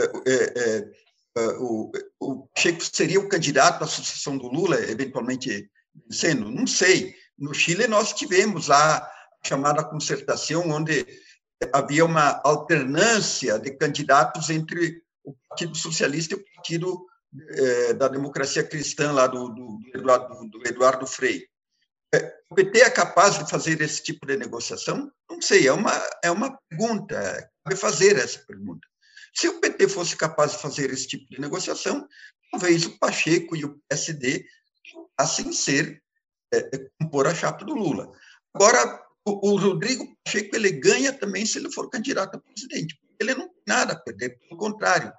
[0.00, 0.92] é, é,
[1.36, 1.90] é, o,
[2.20, 5.68] o Pacheco seria o candidato à sucessão do Lula, eventualmente
[6.08, 7.16] sendo, não sei.
[7.38, 9.10] No Chile nós tivemos a
[9.44, 11.06] chamada concertação, onde
[11.72, 17.06] havia uma alternância de candidatos entre o Partido Socialista e o Partido
[17.50, 21.46] é, da democracia cristã lá do, do, Eduardo, do Eduardo Frei.
[22.14, 25.10] É, o PT é capaz de fazer esse tipo de negociação?
[25.28, 25.92] Não sei, é uma,
[26.22, 28.86] é uma pergunta, cabe fazer essa pergunta.
[29.34, 32.06] Se o PT fosse capaz de fazer esse tipo de negociação,
[32.52, 34.46] talvez o Pacheco e o PSD
[35.16, 36.00] passem ser
[36.54, 38.10] é, é, compor a chapa do Lula.
[38.54, 42.98] Agora, o, o, Rodrigo Pacheco ele ganha também se ele for candidato a presidente.
[43.20, 45.12] Ele não tem nada a perder, pelo contrário,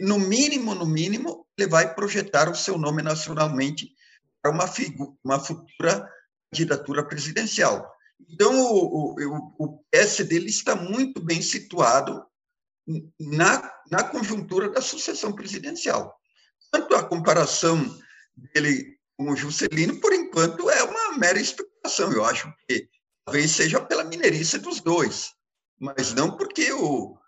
[0.00, 3.94] no mínimo, no mínimo, ele vai projetar o seu nome nacionalmente
[4.42, 4.64] para uma,
[5.22, 6.08] uma futura
[6.50, 7.92] candidatura presidencial.
[8.28, 12.24] Então, o, o, o está muito bem situado
[13.20, 16.14] na, na conjuntura da sucessão presidencial.
[16.70, 17.78] Quanto à comparação
[18.36, 22.12] dele o Juscelino, por enquanto, é uma mera especulação.
[22.12, 22.88] Eu acho que
[23.24, 25.32] talvez seja pela mineirice dos dois,
[25.78, 27.18] mas não porque o,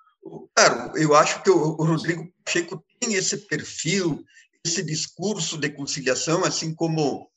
[0.55, 4.25] Claro, eu acho que o Rodrigo Pacheco tem esse perfil,
[4.65, 7.31] esse discurso de conciliação, assim como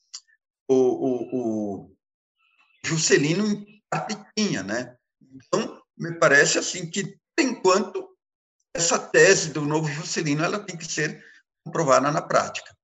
[0.68, 1.96] o, o, o
[2.84, 4.96] Juscelino em parte tinha, né?
[5.22, 7.04] Então, me parece assim que,
[7.36, 8.10] por enquanto,
[8.74, 11.24] essa tese do novo Juscelino ela tem que ser
[11.64, 12.76] comprovada na prática.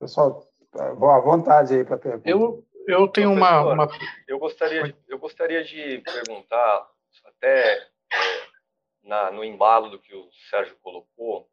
[0.00, 0.50] Pessoal,
[0.96, 2.30] boa vontade aí para perguntar.
[2.30, 3.88] Eu, eu tenho uma, uma,
[4.26, 6.90] Eu gostaria, eu gostaria de perguntar,
[7.26, 7.86] até
[9.04, 11.50] na, no embalo do que o Sérgio colocou,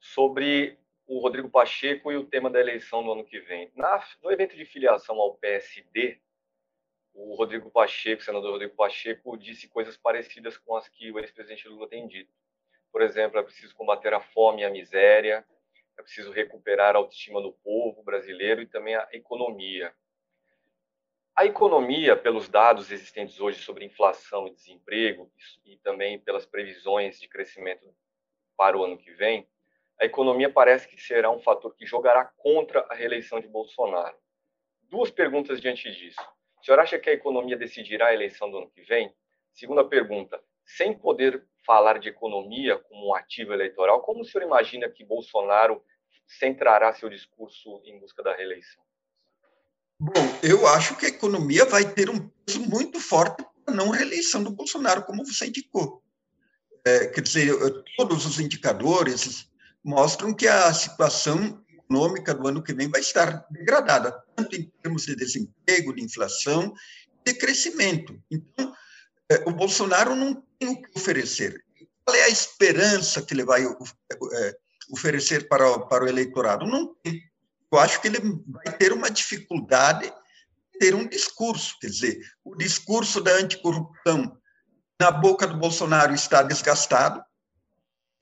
[0.00, 3.70] sobre o Rodrigo Pacheco e o tema da eleição no ano que vem.
[3.76, 6.18] Na, no evento de filiação ao PSD,
[7.12, 11.68] o Rodrigo Pacheco, o senador Rodrigo Pacheco, disse coisas parecidas com as que o ex-presidente
[11.68, 12.32] Lula tem dito.
[12.90, 15.44] Por exemplo, é preciso combater a fome e a miséria,
[15.98, 19.94] é preciso recuperar a autoestima do povo brasileiro e também a economia.
[21.34, 25.30] A economia, pelos dados existentes hoje sobre inflação e desemprego,
[25.64, 27.86] e também pelas previsões de crescimento
[28.56, 29.46] para o ano que vem,
[30.00, 34.16] a economia parece que será um fator que jogará contra a reeleição de Bolsonaro.
[34.82, 36.20] Duas perguntas diante disso.
[36.60, 39.14] O senhor acha que a economia decidirá a eleição do ano que vem?
[39.52, 44.88] Segunda pergunta, sem poder falar de economia como um ativo eleitoral, como o senhor imagina
[44.88, 45.82] que Bolsonaro
[46.26, 48.82] centrará seu discurso em busca da reeleição?
[49.98, 54.42] Bom, eu acho que a economia vai ter um peso muito forte para não reeleição
[54.42, 56.02] do Bolsonaro, como você indicou.
[56.84, 57.52] É, quer dizer,
[57.96, 59.50] todos os indicadores
[59.82, 65.06] mostram que a situação econômica do ano que vem vai estar degradada, tanto em termos
[65.06, 66.74] de desemprego, de inflação,
[67.24, 68.20] de crescimento.
[68.30, 68.72] Então,
[69.30, 71.64] é, o Bolsonaro não tem o que oferecer.
[72.04, 74.56] Qual é a esperança que ele vai é,
[74.90, 76.66] oferecer para, para o eleitorado?
[76.66, 77.22] Não tem.
[77.72, 82.54] Eu acho que ele vai ter uma dificuldade de ter um discurso, quer dizer, o
[82.54, 84.36] discurso da anticorrupção
[85.00, 87.22] na boca do Bolsonaro está desgastado,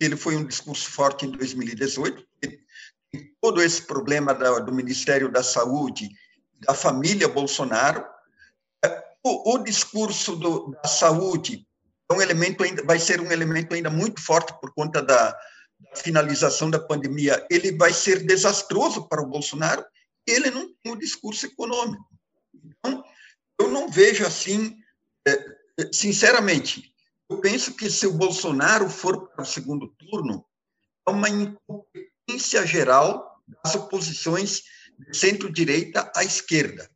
[0.00, 2.26] ele foi um discurso forte em 2018,
[3.40, 6.08] todo esse problema do Ministério da Saúde,
[6.60, 8.04] da família Bolsonaro,
[9.24, 11.73] o, o discurso do, da saúde é
[12.12, 16.70] um elemento ainda vai ser um elemento ainda muito forte por conta da, da finalização
[16.70, 17.46] da pandemia.
[17.50, 19.84] Ele vai ser desastroso para o Bolsonaro.
[20.26, 22.04] Ele não tem um discurso econômico.
[22.54, 23.04] Então,
[23.58, 24.76] eu não vejo assim,
[25.26, 25.36] é,
[25.92, 26.94] sinceramente,
[27.28, 30.44] eu penso que se o Bolsonaro for para o segundo turno,
[31.06, 34.62] é uma incompetência geral das oposições
[34.98, 36.88] de centro-direita à esquerda.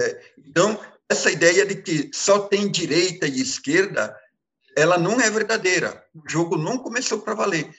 [0.00, 4.16] É, então, essa ideia de que só tem direita e esquerda,
[4.76, 6.04] ela não é verdadeira.
[6.14, 7.74] O jogo não começou para valer.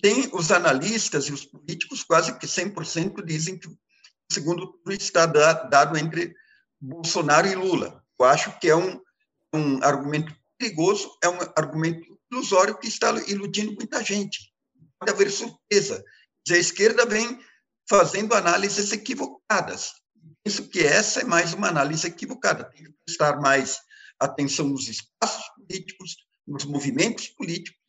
[0.00, 3.78] Tem os analistas e os políticos quase que 100% dizem que o
[4.30, 6.34] segundo turno está dado entre
[6.80, 8.04] Bolsonaro e Lula.
[8.18, 9.00] Eu acho que é um,
[9.54, 14.52] um argumento perigoso, é um argumento ilusório que está iludindo muita gente.
[14.98, 16.04] Pode haver surpresa.
[16.50, 17.38] A esquerda vem
[17.88, 19.92] fazendo análises equivocadas.
[20.46, 22.62] Penso que essa é mais uma análise equivocada.
[22.66, 23.80] Tem que prestar mais
[24.16, 27.82] atenção nos espaços políticos, nos movimentos políticos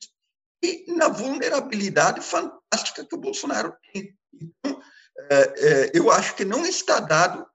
[0.63, 4.17] e na vulnerabilidade fantástica que o Bolsonaro tem.
[4.33, 4.81] Então,
[5.29, 7.45] é, é, eu acho que não está dado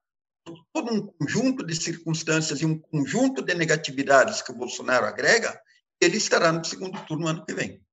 [0.72, 5.60] todo um conjunto de circunstâncias e um conjunto de negatividades que o Bolsonaro agrega,
[6.00, 7.84] ele estará no segundo turno ano que vem.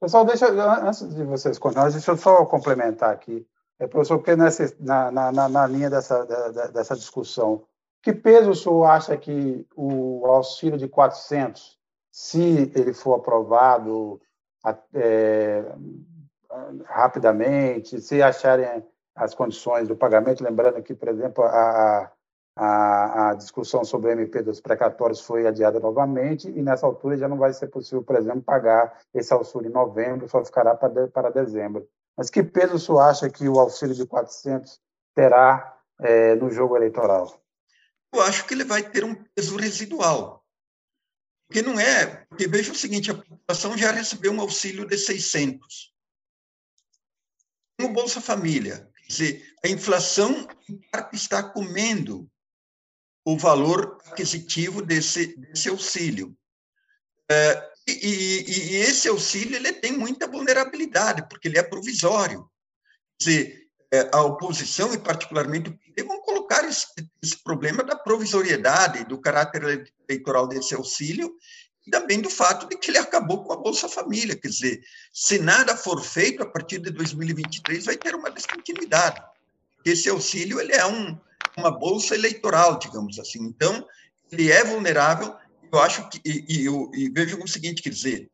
[0.00, 3.44] Pessoal, deixa, antes de vocês continuarem, deixa eu só complementar aqui.
[3.80, 7.64] É, professor, porque nessa, na, na, na linha dessa, da, dessa discussão,
[8.02, 11.78] que peso o senhor acha que o auxílio de 400,
[12.12, 14.20] se ele for aprovado
[14.92, 15.64] é,
[16.84, 22.12] rapidamente, se acharem as condições do pagamento, lembrando que, por exemplo, a,
[22.56, 27.28] a, a, discussão sobre o MP dos precatórios foi adiada novamente e nessa altura já
[27.28, 31.30] não vai ser possível, por exemplo, pagar esse auxílio em novembro, só ficará para, para
[31.30, 31.88] dezembro.
[32.20, 34.78] Mas que peso o senhor acha que o auxílio de 400
[35.14, 37.42] terá é, no jogo eleitoral?
[38.12, 40.44] Eu acho que ele vai ter um peso residual.
[41.48, 42.26] Porque não é.
[42.26, 45.94] Porque veja o seguinte: a população já recebeu um auxílio de 600.
[47.80, 50.46] O Bolsa Família, dizer, a inflação
[51.14, 52.30] está comendo
[53.24, 56.36] o valor aquisitivo desse, desse auxílio.
[57.30, 62.48] É, e, e, e, esse auxílio ele tem muita vulnerabilidade, porque ele é provisório.
[63.18, 66.86] Quer dizer, é, a oposição, e particularmente o PT, vão colocar esse,
[67.22, 71.34] esse problema da provisoriedade, do caráter eleitoral desse auxílio,
[71.86, 74.36] e também do fato de que ele acabou com a Bolsa Família.
[74.36, 74.80] Quer dizer,
[75.12, 79.20] se nada for feito, a partir de 2023 vai ter uma descontinuidade.
[79.84, 81.18] Esse auxílio ele é um,
[81.56, 83.42] uma bolsa eleitoral, digamos assim.
[83.42, 83.86] Então,
[84.30, 85.34] ele é vulnerável.
[85.72, 88.30] Eu acho que, e, e, e veja o seguinte, quer dizer,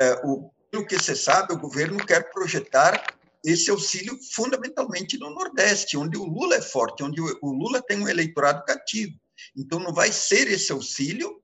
[0.00, 5.96] é, o, pelo que você sabe, o governo quer projetar esse auxílio fundamentalmente no Nordeste,
[5.96, 9.18] onde o Lula é forte, onde o, o Lula tem um eleitorado cativo.
[9.56, 11.42] Então, não vai ser esse auxílio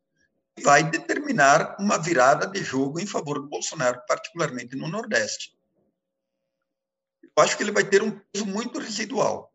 [0.63, 5.57] vai determinar uma virada de jogo em favor do Bolsonaro, particularmente no Nordeste.
[7.23, 9.53] Eu acho que ele vai ter um peso muito residual.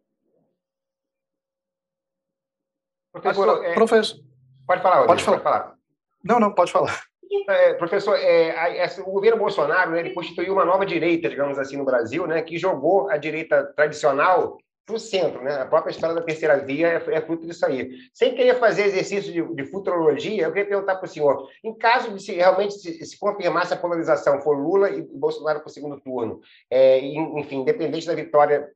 [3.11, 3.73] Professor, é...
[3.73, 4.32] professor...
[4.65, 5.37] pode falar, pode falar.
[5.37, 5.75] pode falar.
[6.23, 7.03] Não, não, pode falar.
[7.49, 11.85] É, professor, é, o governo Bolsonaro né, ele constituiu uma nova direita, digamos assim, no
[11.85, 15.61] Brasil, né, que jogou a direita tradicional para o centro, né?
[15.61, 17.91] A própria história da terceira via é, é fruto disso aí.
[18.13, 22.13] Sem querer fazer exercício de, de futurologia, eu queria perguntar para o senhor: em caso
[22.13, 25.71] de se realmente se, se confirmar se a polarização for Lula e Bolsonaro para o
[25.71, 28.69] segundo turno, é, enfim, independente da vitória,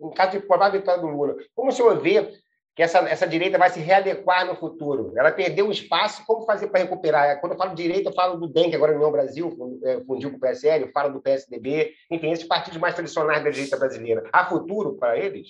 [0.00, 2.30] em caso de provável vitória do Lula, como o senhor vê
[2.74, 5.12] que essa, essa direita vai se readequar no futuro.
[5.16, 7.38] Ela perdeu o espaço, como fazer para recuperar?
[7.40, 10.30] Quando eu falo direita, eu falo do DEM, que agora é União Brasil, é, fundiu
[10.30, 14.28] com o PSL, eu falo do PSDB, enfim, esses partidos mais tradicionais da direita brasileira.
[14.32, 15.48] Há futuro para eles?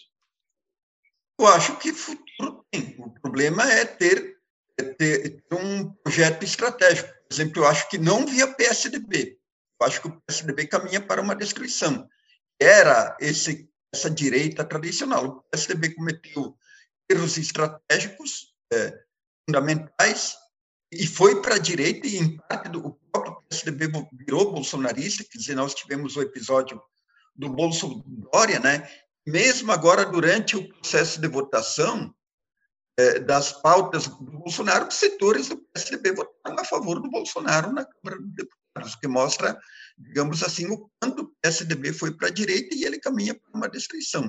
[1.38, 2.96] Eu acho que futuro tem.
[2.98, 4.38] O problema é ter,
[4.78, 7.08] é ter, ter um projeto estratégico.
[7.08, 9.38] Por exemplo, eu acho que não via PSDB.
[9.80, 12.08] Eu acho que o PSDB caminha para uma destruição.
[12.60, 15.24] Era esse, essa direita tradicional.
[15.24, 16.56] O PSDB cometeu
[17.12, 18.98] erros estratégicos é,
[19.46, 20.36] fundamentais
[20.90, 25.38] e foi para a direita e em parte do o próprio PSDB virou bolsonarista, quer
[25.38, 26.80] dizer, nós tivemos o episódio
[27.36, 28.88] do Bolso Dória, né?
[29.26, 32.14] Mesmo agora durante o processo de votação
[32.98, 37.84] é, das pautas do Bolsonaro, os setores do PSDB votaram a favor do Bolsonaro na
[37.84, 39.58] Câmara dos Deputados, que mostra
[39.98, 43.68] digamos assim, o quanto o PSDB foi para a direita e ele caminha para uma
[43.68, 44.24] destruição.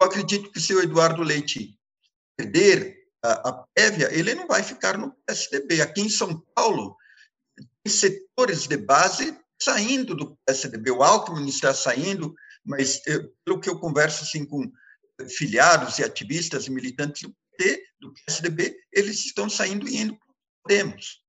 [0.00, 1.78] Eu acredito que se o Eduardo Leite
[2.36, 5.80] perder a, a prévia, ele não vai ficar no PSDB.
[5.80, 6.96] Aqui em São Paulo,
[7.82, 10.90] tem setores de base saindo do PSDB.
[10.90, 12.34] O Alckmin está saindo,
[12.64, 14.70] mas eu, pelo que eu converso assim, com
[15.36, 20.26] filiados e ativistas e militantes do PT, do PSDB, eles estão saindo e indo para
[20.62, 21.22] Podemos.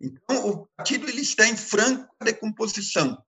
[0.00, 3.20] Então, o partido ele está em franca decomposição.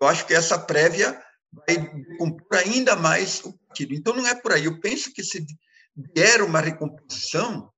[0.00, 1.22] Eu acho que essa prévia
[1.52, 3.94] vai decompor ainda mais o partido.
[3.94, 4.64] Então, não é por aí.
[4.64, 5.46] Eu penso que se
[5.96, 7.72] vier uma recomposição,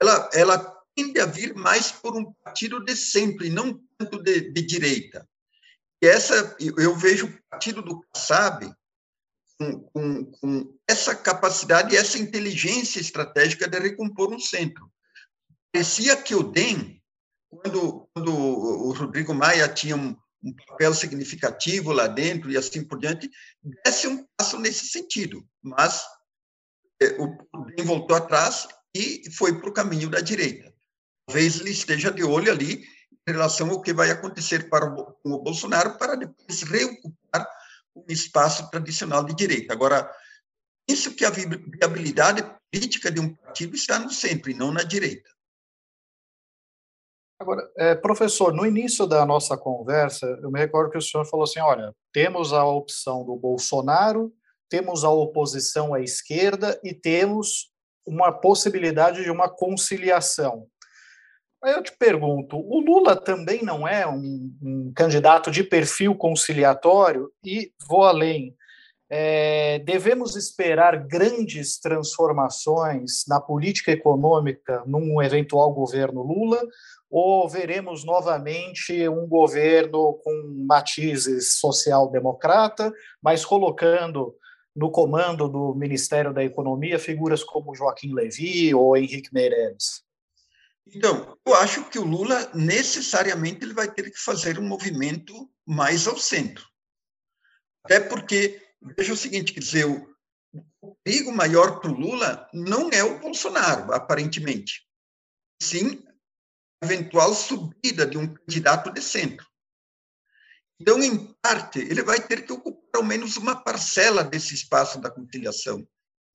[0.00, 4.50] ela, ela tende a vir mais por um partido de centro e não tanto de,
[4.52, 5.28] de direita.
[6.02, 8.74] E essa, eu vejo o partido do Kassab
[9.58, 14.90] com, com, com, essa capacidade e essa inteligência estratégica de recompor um centro.
[15.72, 17.00] Parecia que o DEM,
[17.50, 22.98] quando, quando o Rodrigo Maia tinha um, um papel significativo lá dentro e assim por
[22.98, 23.30] diante,
[23.84, 26.02] desse um passo nesse sentido, mas
[27.18, 30.72] o DEM voltou atrás e foi para o caminho da direita.
[31.26, 32.84] Talvez ele esteja de olho ali
[33.28, 37.48] em relação ao que vai acontecer para o, com o Bolsonaro para depois reocupar
[37.94, 39.72] o espaço tradicional de direita.
[39.72, 40.10] Agora,
[40.88, 42.42] isso que a viabilidade
[42.72, 45.30] política de um partido está no centro e não na direita.
[47.38, 51.44] Agora, é, professor, no início da nossa conversa, eu me recordo que o senhor falou
[51.44, 54.30] assim: olha, temos a opção do Bolsonaro,
[54.70, 57.70] temos a oposição à esquerda e temos
[58.06, 60.66] uma possibilidade de uma conciliação.
[61.62, 67.30] Aí eu te pergunto: o Lula também não é um, um candidato de perfil conciliatório?
[67.44, 68.56] E vou além.
[69.12, 76.62] É, devemos esperar grandes transformações na política econômica num eventual governo Lula?
[77.10, 84.36] Ou veremos novamente um governo com matizes social-democrata, mas colocando
[84.74, 90.02] no comando do Ministério da Economia figuras como Joaquim Levy ou Henrique Meirelles?
[90.86, 96.06] Então, eu acho que o Lula necessariamente ele vai ter que fazer um movimento mais
[96.06, 96.66] ao centro.
[97.84, 98.60] Até porque,
[98.96, 100.06] veja o seguinte, quer dizer, o,
[100.82, 104.86] o perigo maior para o Lula não é o Bolsonaro, aparentemente.
[105.62, 106.02] Sim,
[106.82, 109.46] a eventual subida de um candidato de centro.
[110.80, 115.10] Então, em parte, ele vai ter que ocupar ao menos uma parcela desse espaço da
[115.10, 115.86] conciliação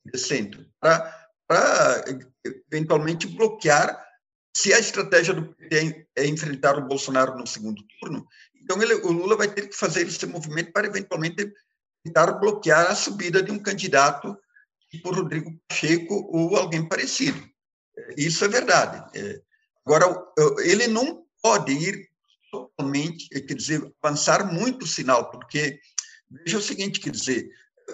[0.05, 2.05] de centro, para
[2.71, 4.05] eventualmente bloquear
[4.55, 8.25] se a estratégia do PT é enfrentar o Bolsonaro no segundo turno,
[8.55, 11.53] então ele, o Lula vai ter que fazer esse movimento para eventualmente
[12.03, 14.35] tentar bloquear a subida de um candidato
[14.89, 17.37] tipo Rodrigo Pacheco ou alguém parecido.
[18.15, 19.03] Isso é verdade.
[19.17, 19.41] É,
[19.85, 20.05] agora,
[20.63, 22.09] ele não pode ir
[22.55, 25.79] totalmente, quer dizer, avançar muito o sinal, porque
[26.29, 27.49] veja o seguinte, quer dizer,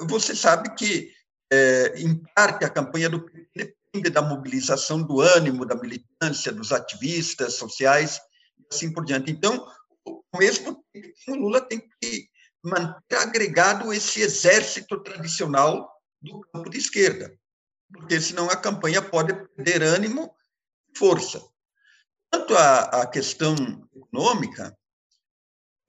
[0.07, 1.11] você sabe que,
[1.51, 6.71] é, em parte, a campanha do PT depende da mobilização do ânimo da militância, dos
[6.71, 8.19] ativistas sociais
[8.57, 9.31] e assim por diante.
[9.31, 9.67] Então,
[10.05, 10.83] ao mesmo
[11.27, 12.29] o Lula tem que
[12.63, 15.91] manter agregado esse exército tradicional
[16.21, 17.37] do campo de esquerda,
[17.91, 20.33] porque senão a campanha pode perder ânimo
[20.93, 21.41] e força.
[22.31, 23.55] Quanto à, à questão
[23.95, 24.77] econômica,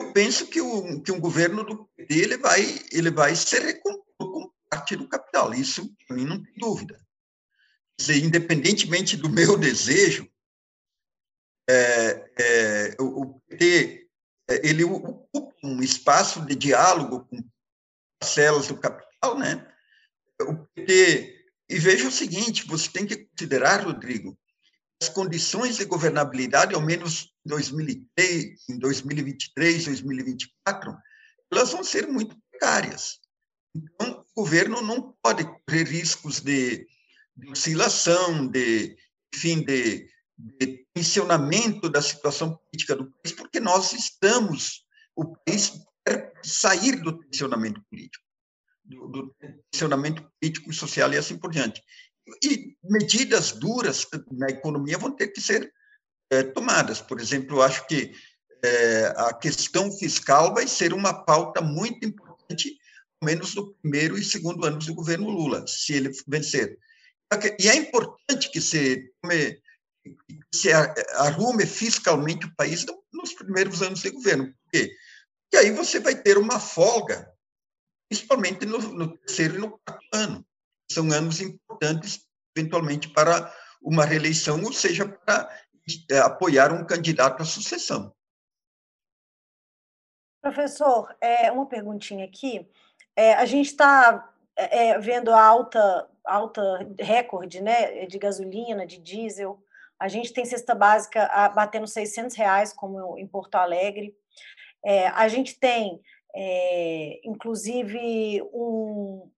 [0.01, 4.05] eu penso que, o, que um governo do PT ele vai, ele vai ser recomposto
[4.19, 7.03] com parte do capital, isso para mim não tem dúvida
[8.03, 10.29] dizer, independentemente do meu desejo,
[11.69, 14.09] é, é, o PT
[14.51, 17.43] é, ele ocupa um espaço de diálogo com
[18.19, 19.67] parcelas do capital, né?
[20.41, 24.37] O PT e veja o seguinte, você tem que considerar, Rodrigo,
[25.03, 30.97] as condições de governabilidade, ao menos em 2003, em 2023, 2024,
[31.51, 33.19] elas vão ser muito precárias.
[33.75, 36.87] Então, o governo não pode correr riscos de
[37.37, 38.97] de oscilação, de,
[39.35, 44.85] enfim, de, de tensionamento da situação política do país, porque nós estamos,
[45.17, 45.73] o país
[46.07, 48.25] quer sair do tensionamento político,
[48.85, 49.37] do, do
[49.71, 51.83] tensionamento político e social e assim por diante.
[52.43, 55.73] E medidas duras na economia vão ter que ser
[56.31, 57.01] é, tomadas.
[57.01, 58.15] Por exemplo, eu acho que
[58.65, 62.79] é, a questão fiscal vai ser uma pauta muito importante,
[63.21, 66.79] ao menos no primeiro e segundo anos do governo Lula, se ele vencer.
[67.59, 69.11] E é importante que se,
[70.55, 70.71] se
[71.15, 74.47] arrume fiscalmente o país nos primeiros anos de governo.
[74.47, 74.95] Por quê?
[75.43, 77.31] Porque aí você vai ter uma folga,
[78.09, 80.47] principalmente no, no terceiro e no quarto ano.
[80.91, 82.21] São anos importantes,
[82.57, 85.49] eventualmente, para uma reeleição, ou seja, para
[86.11, 88.15] é, apoiar um candidato à sucessão.
[90.41, 92.69] Professor, é, uma perguntinha aqui.
[93.15, 96.63] É, a gente está é, é, vendo a alta, alta
[96.99, 99.63] recorde né, de gasolina, de diesel.
[99.99, 104.17] A gente tem cesta básica batendo 600 reais, como em Porto Alegre.
[104.85, 106.01] É, a gente tem,
[106.35, 109.31] é, inclusive, um,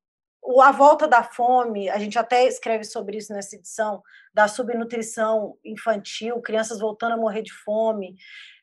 [0.61, 6.41] a volta da fome, a gente até escreve sobre isso nessa edição, da subnutrição infantil,
[6.41, 8.17] crianças voltando a morrer de fome.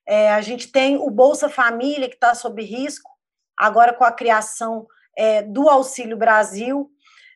[0.08, 3.10] É, a gente tem o Bolsa Família, que está sob risco,
[3.58, 6.90] agora com a criação é, do Auxílio Brasil.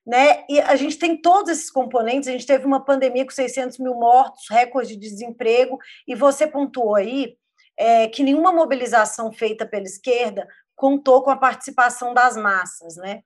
[0.06, 0.44] Né?
[0.48, 2.28] E a gente tem todos esses componentes.
[2.30, 6.96] A gente teve uma pandemia com 600 mil mortos, recorde de desemprego, e você pontuou
[6.96, 7.36] aí
[7.78, 13.24] é, que nenhuma mobilização feita pela esquerda contou com a participação das massas, né?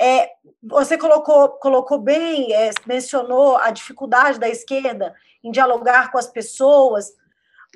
[0.00, 0.30] É,
[0.62, 7.12] você colocou, colocou bem, é, mencionou a dificuldade da esquerda em dialogar com as pessoas,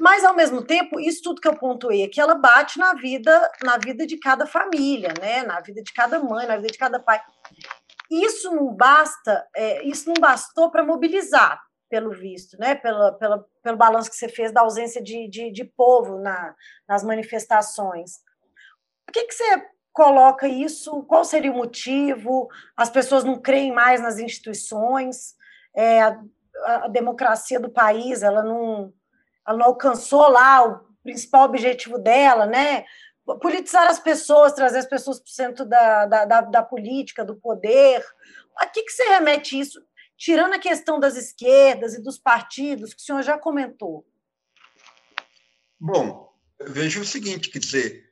[0.00, 3.76] mas ao mesmo tempo, isso tudo que eu pontuei aqui, ela bate na vida, na
[3.76, 5.42] vida de cada família, né?
[5.42, 7.20] Na vida de cada mãe, na vida de cada pai.
[8.10, 11.60] Isso não basta, é, isso não bastou para mobilizar,
[11.90, 12.74] pelo visto, né?
[12.76, 16.54] Pela, pela, pelo balanço que você fez da ausência de, de, de povo na,
[16.88, 18.20] nas manifestações.
[19.08, 21.02] Por que, que você coloca isso?
[21.04, 22.46] Qual seria o motivo?
[22.76, 25.34] As pessoas não creem mais nas instituições?
[25.74, 26.20] É, a,
[26.66, 28.92] a democracia do país, ela não
[29.46, 32.84] ela não alcançou lá o principal objetivo dela, né?
[33.40, 37.36] Politizar as pessoas, trazer as pessoas para o centro da, da, da, da, política, do
[37.36, 38.04] poder.
[38.58, 39.82] A que, que você remete isso,
[40.18, 44.06] tirando a questão das esquerdas e dos partidos, que o senhor já comentou?
[45.80, 46.30] Bom,
[46.60, 48.07] veja o seguinte, quer dizer,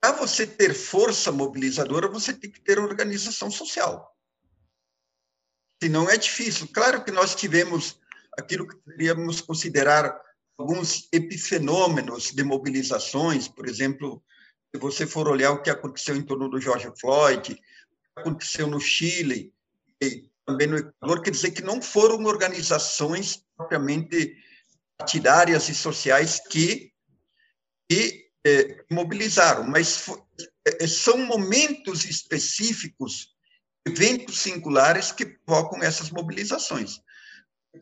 [0.00, 4.16] para você ter força mobilizadora, você tem que ter organização social.
[5.82, 6.68] Senão é difícil.
[6.72, 7.98] Claro que nós tivemos
[8.38, 10.18] aquilo que poderíamos considerar
[10.58, 14.22] alguns epifenômenos de mobilizações, por exemplo,
[14.74, 17.62] se você for olhar o que aconteceu em torno do George Floyd, o que
[18.16, 19.52] aconteceu no Chile
[20.02, 24.36] e também no Equador, quer dizer que não foram organizações propriamente
[24.96, 26.92] partidárias e sociais que,
[27.88, 30.06] que é, mobilizaram, mas
[30.66, 33.34] é, são momentos específicos,
[33.86, 37.00] eventos singulares que provocam essas mobilizações.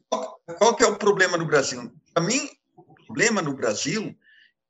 [0.08, 1.92] Qual, qual que é o problema no Brasil?
[2.12, 2.48] Para mim,
[3.08, 4.14] problema no Brasil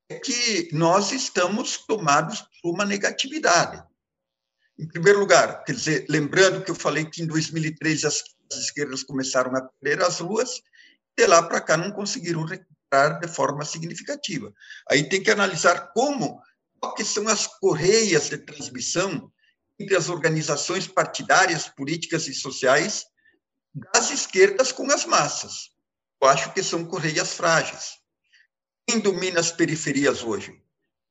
[0.09, 3.83] é que nós estamos tomados por uma negatividade.
[4.79, 8.23] Em primeiro lugar, quer dizer, lembrando que eu falei que em 2013 as,
[8.53, 10.63] as esquerdas começaram a perder as ruas,
[11.17, 12.47] de lá para cá não conseguiram
[13.21, 14.53] de forma significativa.
[14.91, 16.41] Aí tem que analisar como,
[16.81, 19.31] quais são as correias de transmissão
[19.79, 23.05] entre as organizações partidárias, políticas e sociais
[23.93, 25.71] das esquerdas com as massas.
[26.21, 27.99] Eu acho que são correias frágeis.
[28.87, 30.61] Quem domina as periferias hoje?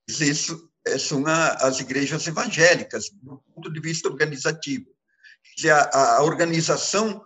[0.08, 4.88] Isso é, são as igrejas evangélicas, do ponto de vista organizativo.
[5.94, 7.24] A, a organização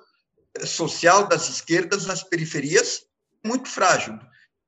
[0.65, 3.03] social das esquerdas nas periferias
[3.43, 4.19] é muito frágil.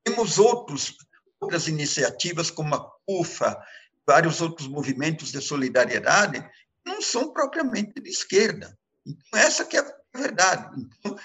[0.04, 0.98] Temos outros,
[1.40, 3.58] outras iniciativas, como a CUFA,
[4.06, 6.44] vários outros movimentos de solidariedade,
[6.86, 8.78] não são propriamente de esquerda.
[9.06, 10.76] Então, essa que é a verdade.
[11.00, 11.18] Então,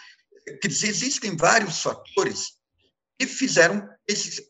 [0.63, 2.59] dizer, existem vários fatores
[3.19, 3.89] que fizeram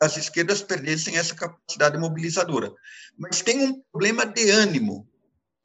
[0.00, 2.72] as esquerdas perdessem essa capacidade mobilizadora.
[3.18, 5.10] Mas tem um problema de ânimo,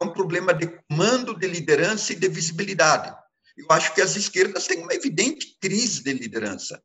[0.02, 3.14] um problema de comando, de liderança e de visibilidade.
[3.58, 6.82] Eu acho que as esquerdas têm uma evidente crise de liderança.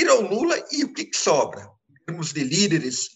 [0.00, 1.70] Tira o Lula e o que, que sobra?
[1.90, 3.10] Em termos de líderes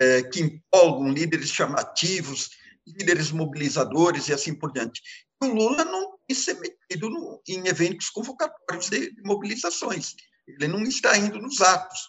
[0.00, 2.52] eh, que empolgam, líderes chamativos,
[2.86, 5.02] líderes mobilizadores e assim por diante.
[5.42, 10.14] O Lula não tem se metido no, em eventos convocatórios de, de mobilizações.
[10.48, 12.00] Ele não está indo nos atos.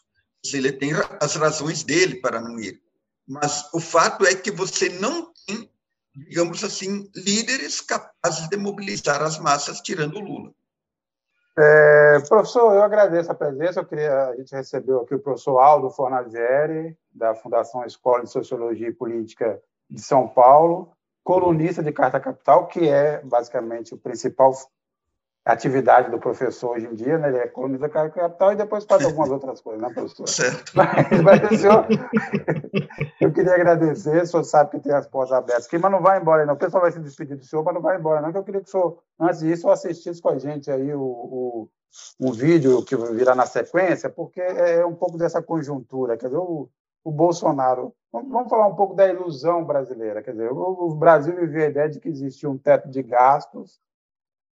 [0.53, 2.82] Ele tem as razões dele para não ir.
[3.28, 5.69] Mas o fato é que você não tem,
[6.15, 10.55] digamos assim, líderes capazes de mobilizar as massas tirando o Lula.
[11.58, 13.80] É, professor, eu agradeço a presença.
[13.80, 18.88] Eu queria, a gente recebeu aqui o professor Aldo Fornazieri, da Fundação Escola de Sociologia
[18.88, 20.91] e Política de São Paulo,
[21.24, 24.51] colunista de Carta Capital, que é basicamente o principal
[25.46, 27.28] atividade do professor hoje em dia, né?
[27.28, 30.28] Ele é da capital e depois faz algumas outras coisas, né, professor?
[30.28, 30.72] Certo.
[30.76, 31.86] Mas, mas senhor,
[33.20, 36.20] eu queria agradecer, o senhor sabe que tem as portas abertas aqui, mas não vai
[36.20, 36.54] embora, não.
[36.54, 38.32] O pessoal vai se despedir do senhor, mas não vai embora, não.
[38.32, 41.70] Que eu queria que o senhor, antes disso, assistisse com a gente aí o, o,
[42.20, 46.70] o vídeo que virá na sequência, porque é um pouco dessa conjuntura, quer dizer, o,
[47.04, 47.94] o Bolsonaro.
[48.12, 52.00] Vamos falar um pouco da ilusão brasileira, quer dizer, o, Brasil vivia a ideia de
[52.00, 53.82] que existia um teto de gastos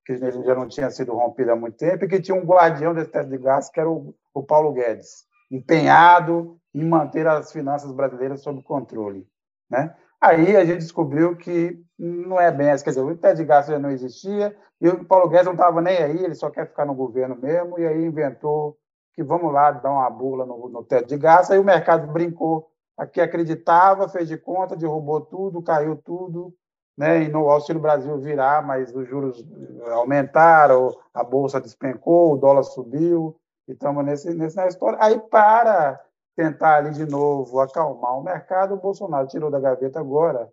[0.08, 3.10] que já não tinha sido rompido há muito tempo, e que tinha um guardião desse
[3.10, 8.40] teto de gastos, que era o, o Paulo Guedes, empenhado em manter as finanças brasileiras
[8.40, 9.26] sob controle.
[9.70, 9.94] né?
[10.18, 13.68] Aí a gente descobriu que não é bem essa, quer dizer, o teto de gasto
[13.68, 16.86] já não existia e o Paulo Guedes não estava nem aí, ele só quer ficar
[16.86, 18.78] no governo mesmo, e aí inventou
[19.12, 22.70] que vamos lá dar uma bula no, no teto de gasto, aí o mercado brincou,
[22.96, 26.54] aqui acreditava, fez de conta, derrubou tudo, caiu tudo,
[26.98, 27.22] né?
[27.22, 29.46] E no Auxílio Brasil virar, mas os juros
[29.92, 33.36] aumentaram, a bolsa despencou, o dólar subiu,
[33.68, 34.98] e estamos nesse, nessa história.
[35.00, 36.02] Aí, para
[36.34, 40.52] tentar ali de novo acalmar o mercado, o Bolsonaro tirou da gaveta agora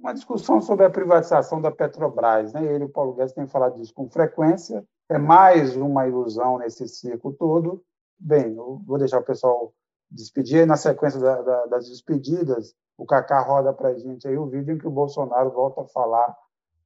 [0.00, 2.52] uma discussão sobre a privatização da Petrobras.
[2.52, 2.64] Né?
[2.64, 4.84] Ele o Paulo Guedes têm falado disso com frequência.
[5.08, 7.82] É mais uma ilusão nesse ciclo todo.
[8.18, 9.72] Bem, eu vou deixar o pessoal
[10.10, 10.66] despedir.
[10.66, 14.74] Na sequência da, da, das despedidas, o Cacá roda para a gente aí o vídeo
[14.74, 16.36] em que o Bolsonaro volta a falar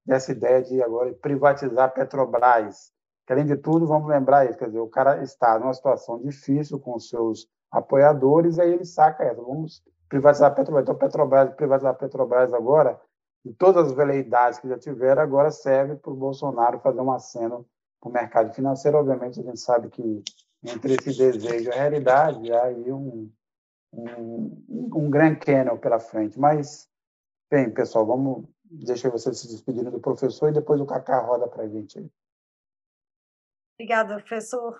[0.06, 2.92] dessa ideia de agora privatizar Petrobras.
[3.26, 6.78] Que, além de tudo, vamos lembrar isso, quer dizer, o cara está numa situação difícil
[6.78, 10.84] com seus apoiadores, aí ele saca essa, vamos privatizar a Petrobras.
[10.84, 13.00] Então, Petrobras, privatizar a Petrobras agora,
[13.44, 17.66] e todas as veleidades que já tiveram, agora serve para o Bolsonaro fazer um aceno
[18.00, 18.98] para o mercado financeiro.
[18.98, 20.22] Obviamente, a gente sabe que
[20.62, 23.28] entre esse desejo e a realidade, há aí um,
[23.96, 26.38] um, um Grand Canyon pela frente.
[26.38, 26.88] Mas,
[27.50, 31.64] bem, pessoal, vamos deixar vocês se despedirem do professor e depois o Cacá roda para
[31.64, 32.10] a gente aí.
[33.74, 34.78] Obrigada, professor.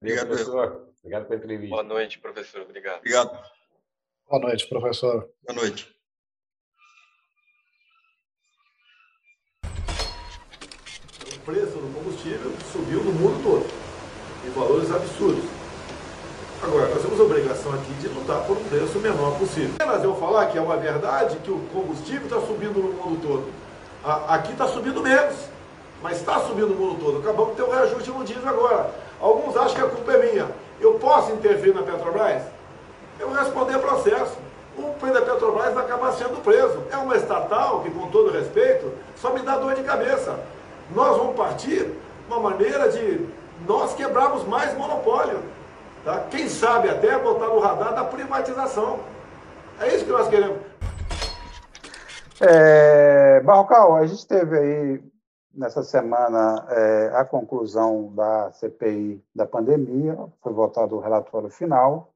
[0.00, 0.88] Obrigado, professor.
[1.00, 1.74] Obrigado pela entrevista.
[1.74, 2.62] Boa noite, professor.
[2.62, 2.98] Obrigado.
[2.98, 3.50] Obrigado.
[4.28, 5.30] Boa noite, professor.
[5.42, 5.96] Boa noite.
[11.34, 13.66] O preço do combustível subiu no mundo todo,
[14.46, 15.57] em valores absurdos.
[16.62, 19.74] Agora, nós temos a obrigação aqui de lutar por um preço menor possível.
[19.84, 23.44] Mas eu falar que é uma verdade que o combustível está subindo no mundo todo.
[24.28, 25.36] Aqui está subindo menos,
[26.02, 27.18] mas está subindo no mundo todo.
[27.18, 28.90] Acabamos de ter um reajuste no diesel agora.
[29.20, 30.48] Alguns acham que a culpa é minha.
[30.80, 32.42] Eu posso intervir na Petrobras?
[33.20, 34.36] Eu responder processo.
[34.76, 36.82] O presidente da Petrobras vai acabar sendo preso.
[36.90, 40.38] É uma estatal que, com todo respeito, só me dá dor de cabeça.
[40.94, 41.92] Nós vamos partir
[42.28, 43.26] uma maneira de
[43.66, 45.40] nós quebrarmos mais monopólio.
[46.08, 46.26] Tá?
[46.30, 48.98] Quem sabe até botar no radar da privatização.
[49.78, 50.56] É isso que nós queremos.
[52.40, 55.02] É, Barrocal, a gente teve aí
[55.52, 62.14] nessa semana é, a conclusão da CPI da pandemia, foi votado o relatório final.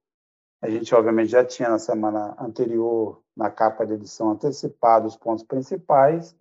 [0.63, 5.45] A gente, obviamente, já tinha na semana anterior, na capa de edição antecipado, os pontos
[5.45, 6.35] principais,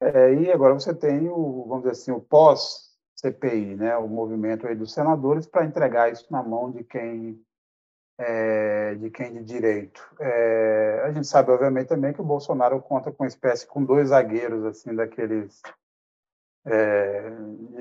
[0.00, 2.18] é, e agora você tem o, vamos dizer assim, o
[3.22, 7.40] pós-CPI, né, o movimento aí dos senadores para entregar isso na mão de quem
[8.18, 10.02] é, de quem de direito.
[10.20, 14.08] É, a gente sabe, obviamente, também que o Bolsonaro conta com uma espécie, com dois
[14.08, 15.60] zagueiros, assim, daqueles
[16.66, 17.32] é,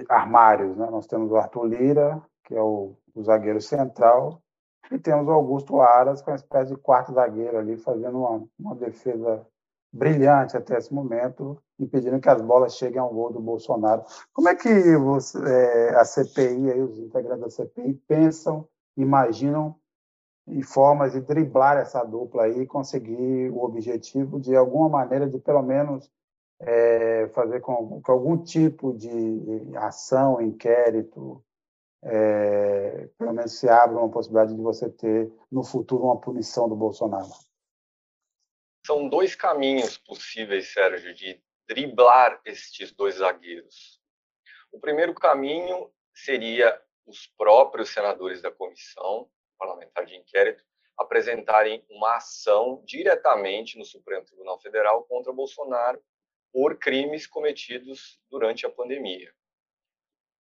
[0.10, 0.76] armários.
[0.78, 0.88] Né?
[0.90, 4.42] Nós temos o Arthur Lira, que é o, o, zagueiro central,
[4.90, 8.48] e temos o Augusto Aras, que é uma espécie de quarto zagueiro ali, fazendo uma,
[8.58, 9.46] uma defesa
[9.92, 14.04] brilhante até esse momento, impedindo que as bolas cheguem ao gol do Bolsonaro.
[14.34, 19.76] Como é que você, é, a CPI, aí, os integrantes da CPI, pensam, imaginam
[20.48, 25.62] em formas de driblar essa dupla e conseguir o objetivo de alguma maneira de pelo
[25.62, 26.10] menos
[26.60, 31.44] é, fazer com, com, algum tipo de ação, inquérito,
[32.04, 36.76] é, pelo menos se abre uma possibilidade de você ter no futuro uma punição do
[36.76, 37.30] Bolsonaro?
[38.86, 44.02] São dois caminhos possíveis, Sérgio, de driblar estes dois zagueiros.
[44.72, 50.64] O primeiro caminho seria os próprios senadores da comissão parlamentar de inquérito
[50.98, 56.02] apresentarem uma ação diretamente no Supremo Tribunal Federal contra Bolsonaro
[56.52, 59.34] por crimes cometidos durante a pandemia.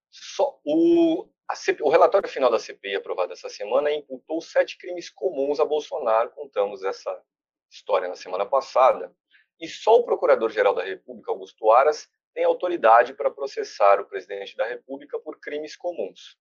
[0.09, 5.59] Só o, CP, o relatório final da CPI, aprovado essa semana, imputou sete crimes comuns
[5.59, 6.31] a Bolsonaro.
[6.31, 7.23] Contamos essa
[7.71, 9.15] história na semana passada.
[9.59, 14.65] E só o Procurador-Geral da República, Augusto Aras, tem autoridade para processar o presidente da
[14.65, 16.37] República por crimes comuns.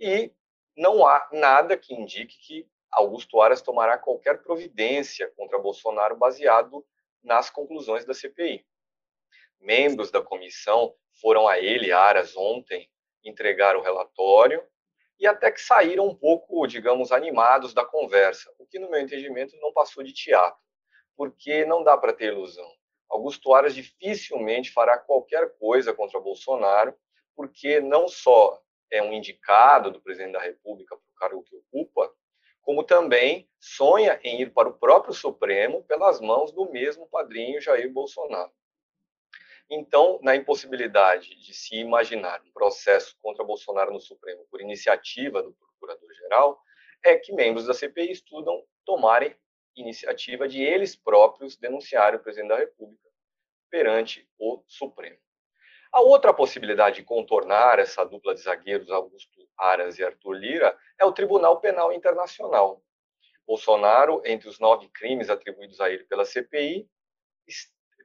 [0.00, 0.32] E
[0.76, 6.84] não há nada que indique que Augusto Aras tomará qualquer providência contra Bolsonaro baseado
[7.22, 8.64] nas conclusões da CPI
[9.64, 12.88] membros da comissão foram a ele, Aras, ontem,
[13.24, 14.62] entregar o relatório
[15.18, 19.56] e até que saíram um pouco, digamos, animados da conversa, o que, no meu entendimento,
[19.60, 20.58] não passou de teatro,
[21.16, 22.70] porque não dá para ter ilusão.
[23.10, 26.94] Augusto Aras dificilmente fará qualquer coisa contra Bolsonaro,
[27.36, 28.60] porque não só
[28.90, 32.12] é um indicado do presidente da República para o cargo que ocupa,
[32.62, 37.92] como também sonha em ir para o próprio Supremo pelas mãos do mesmo padrinho Jair
[37.92, 38.50] Bolsonaro.
[39.70, 45.54] Então, na impossibilidade de se imaginar um processo contra Bolsonaro no Supremo por iniciativa do
[45.54, 46.60] Procurador-Geral,
[47.02, 49.34] é que membros da CPI estudam tomarem
[49.76, 53.08] iniciativa de eles próprios denunciarem o presidente da República
[53.70, 55.18] perante o Supremo.
[55.92, 61.04] A outra possibilidade de contornar essa dupla de zagueiros, Augusto Aras e Arthur Lira, é
[61.04, 62.82] o Tribunal Penal Internacional.
[63.46, 66.88] Bolsonaro, entre os nove crimes atribuídos a ele pela CPI,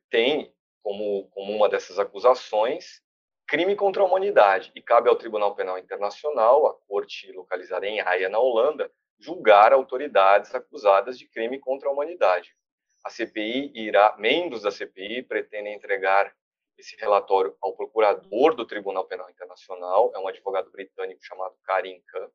[0.10, 3.02] tem como, como uma dessas acusações
[3.50, 8.30] crime contra a humanidade e cabe ao Tribunal Penal Internacional, a corte localizada em Haia,
[8.30, 12.56] na Holanda, julgar autoridades acusadas de crime contra a humanidade.
[13.04, 16.32] A CPI irá, membros da CPI pretendem entregar
[16.78, 22.30] esse relatório ao procurador do Tribunal Penal Internacional, é um advogado britânico chamado Karim Khan.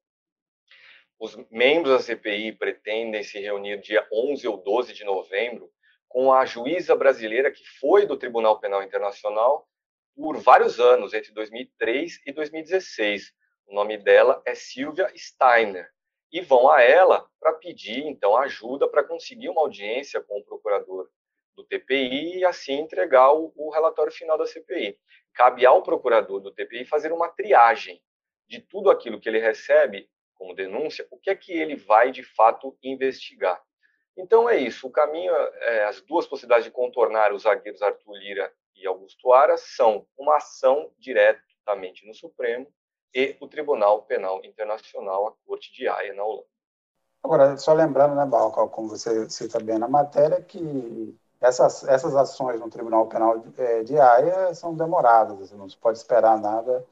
[1.21, 5.71] Os membros da CPI pretendem se reunir dia 11 ou 12 de novembro
[6.15, 9.69] com a juíza brasileira que foi do Tribunal Penal Internacional
[10.15, 13.33] por vários anos, entre 2003 e 2016.
[13.67, 15.91] O nome dela é Silvia Steiner.
[16.31, 21.11] E vão a ela para pedir, então, ajuda para conseguir uma audiência com o procurador
[21.57, 24.97] do TPI e assim entregar o, o relatório final da CPI.
[25.33, 28.01] Cabe ao procurador do TPI fazer uma triagem
[28.47, 32.23] de tudo aquilo que ele recebe como denúncia, o que é que ele vai de
[32.23, 33.61] fato investigar.
[34.17, 38.53] Então é isso, o caminho, é, as duas possibilidades de contornar os zagueiros Arthur Lira
[38.77, 42.67] e Augusto Aras são uma ação diretamente no Supremo
[43.13, 46.47] e o Tribunal Penal Internacional, a Corte de Haia, na Holanda.
[47.23, 52.61] Agora, só lembrando, né, Balcal, como você cita bem na matéria, que essas, essas ações
[52.61, 56.85] no Tribunal Penal de, é, de Haia são demoradas, assim, não se pode esperar nada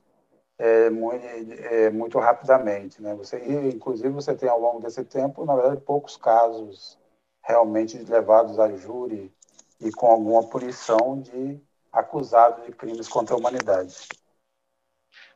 [0.58, 3.02] é, muito, é, muito, rapidamente.
[3.02, 3.14] Né?
[3.14, 3.36] Você,
[3.68, 6.98] inclusive, você tem ao longo desse tempo, na verdade, poucos casos
[7.43, 9.32] realmente levados a júri
[9.80, 11.61] e com alguma punição de
[11.93, 14.09] acusados de crimes contra a humanidade.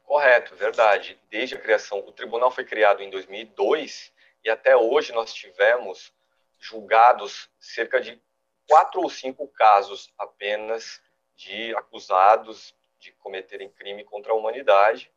[0.05, 1.21] Correto, verdade.
[1.29, 4.13] Desde a criação, o tribunal foi criado em 2002
[4.45, 6.15] e até hoje nós tivemos
[6.59, 8.21] julgados cerca de
[8.69, 11.03] quatro ou cinco casos apenas
[11.35, 15.11] de acusados de cometerem crime contra a humanidade.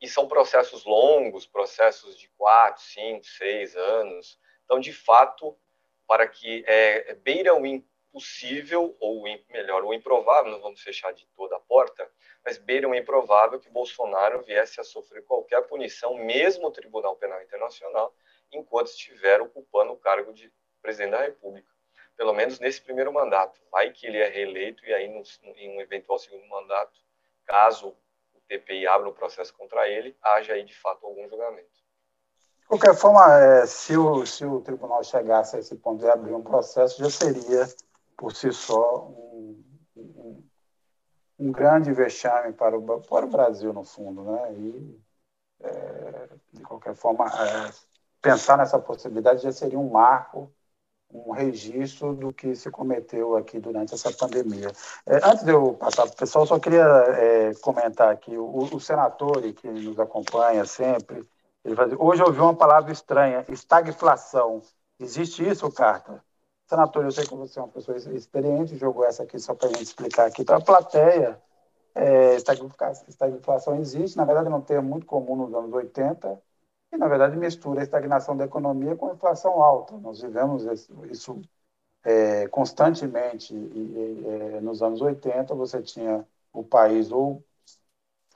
[0.00, 4.38] E são processos longos, processos de quatro, cinco, seis anos.
[4.64, 5.56] Então, de fato,
[6.06, 11.56] para que é, beira o impossível, ou melhor, o improvável, não vamos fechar de toda
[11.56, 12.10] a porta,
[12.44, 17.42] mas beira o improvável que Bolsonaro viesse a sofrer qualquer punição, mesmo o Tribunal Penal
[17.42, 18.14] Internacional,
[18.52, 21.76] enquanto estiver ocupando o cargo de presidente da República
[22.16, 23.60] pelo menos nesse primeiro mandato.
[23.70, 26.98] Vai que ele é reeleito e aí, em um eventual segundo mandato,
[27.44, 27.96] caso
[28.34, 31.85] o TPI abra o um processo contra ele, haja aí de fato algum julgamento.
[32.66, 36.34] De qualquer forma, é, se, o, se o tribunal chegasse a esse ponto de abrir
[36.34, 37.64] um processo, já seria,
[38.16, 39.64] por si só, um,
[39.96, 40.42] um,
[41.38, 44.24] um grande vexame para o, para o Brasil, no fundo.
[44.24, 44.52] Né?
[44.54, 45.00] E,
[45.60, 47.70] é, de qualquer forma, é,
[48.20, 50.52] pensar nessa possibilidade já seria um marco
[51.14, 54.72] um registro do que se cometeu aqui durante essa pandemia.
[55.06, 58.80] É, antes de eu passar para o pessoal, só queria é, comentar aqui, o, o
[58.80, 61.24] senador que nos acompanha sempre,
[61.66, 64.62] ele hoje eu ouvi uma palavra estranha, estagflação.
[64.98, 66.24] Existe isso, Carta?
[66.66, 69.72] Senador, eu sei que você é uma pessoa experiente, jogou essa aqui só para a
[69.72, 71.40] gente explicar aqui para a plateia.
[71.94, 76.42] É, estagflação existe, na verdade é um termo muito comum nos anos 80,
[76.90, 79.96] que, na verdade, mistura a estagnação da economia com a inflação alta.
[79.96, 80.64] Nós vivemos
[81.10, 81.40] isso
[82.04, 83.54] é, constantemente.
[83.54, 87.44] E, e, é, nos anos 80, você tinha o país ou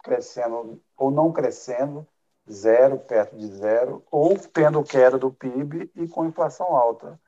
[0.02, 2.06] crescendo ou não crescendo,
[2.53, 7.20] zero, perto de zero, ou tendo queda do PIB e com inflação alta.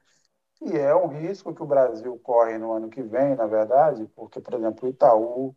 [0.62, 4.41] E é um risco que o Brasil corre no ano que vem, na verdade, porque,
[4.41, 5.57] por exemplo, o Itaú,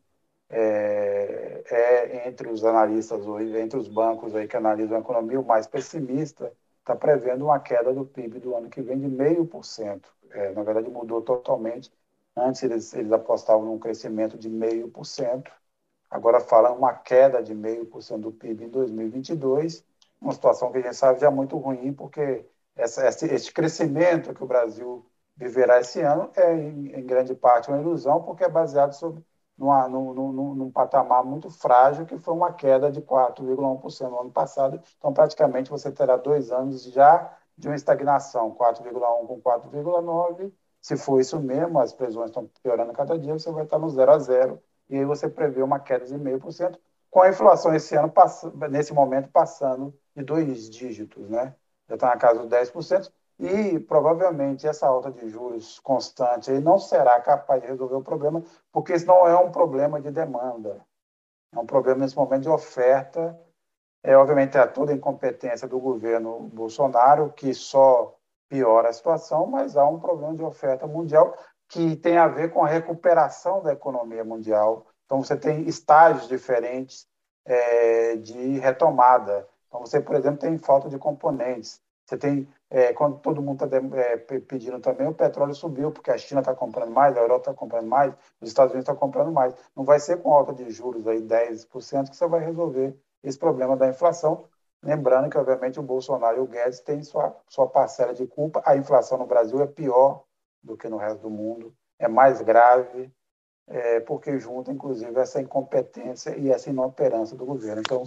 [0.50, 5.46] é, é, entre os analistas hoje, entre os bancos aí que analisam a economia, o
[5.46, 9.66] mais pessimista está prevendo uma queda do PIB do ano que vem de meio por
[9.66, 10.10] cento.
[10.32, 11.92] É, na verdade, mudou totalmente.
[12.36, 15.52] Antes eles, eles apostavam num crescimento de meio por cento,
[16.16, 19.86] agora falam uma queda de meio por cento do PIB em 2022,
[20.22, 22.46] uma situação que a gente sabe já é muito ruim, porque
[22.76, 25.06] essa, esse, esse crescimento que o Brasil
[25.36, 29.24] viverá esse ano é, em, em grande parte, uma ilusão, porque é baseado sobre
[29.58, 34.32] numa, num, num, num, patamar muito frágil, que foi uma queda de 4,1% no ano
[34.32, 34.82] passado.
[34.98, 40.52] Então, praticamente, você terá dois anos já de uma estagnação, 4,1% com 4,9%.
[40.82, 44.12] Se for isso mesmo, as previsões estão piorando cada dia, você vai estar no 0
[44.12, 46.78] a 0 e aí você prevê uma queda de 0,5%,
[47.10, 48.12] com a inflação esse ano,
[48.70, 51.56] nesse momento, passando de dois dígitos, né?
[51.88, 56.80] Já está na casa dos 10%, e provavelmente essa alta de juros constante aí não
[56.80, 60.82] será capaz de resolver o problema, porque isso não é um problema de demanda,
[61.54, 63.40] é um problema nesse momento de oferta.
[64.04, 68.16] É, obviamente, é toda incompetência do governo Bolsonaro, que só
[68.48, 71.36] piora a situação, mas há um problema de oferta mundial
[71.68, 74.86] que tem a ver com a recuperação da economia mundial.
[75.06, 77.08] Então, você tem estágios diferentes
[77.46, 79.48] é, de retomada.
[79.68, 81.82] Então, você, por exemplo, tem falta de componentes.
[82.06, 86.18] Você tem, é, quando todo mundo está é, pedindo também, o petróleo subiu, porque a
[86.18, 89.56] China está comprando mais, a Europa está comprando mais, os Estados Unidos estão comprando mais.
[89.76, 93.76] Não vai ser com alta de juros aí 10% que você vai resolver esse problema
[93.76, 94.46] da inflação.
[94.84, 98.62] Lembrando que, obviamente, o Bolsonaro e o Guedes têm sua, sua parcela de culpa.
[98.64, 100.24] A inflação no Brasil é pior
[100.66, 103.12] do que no resto do mundo, é mais grave,
[103.68, 107.82] é, porque junta, inclusive, essa incompetência e essa inoperância do governo.
[107.82, 108.04] Então,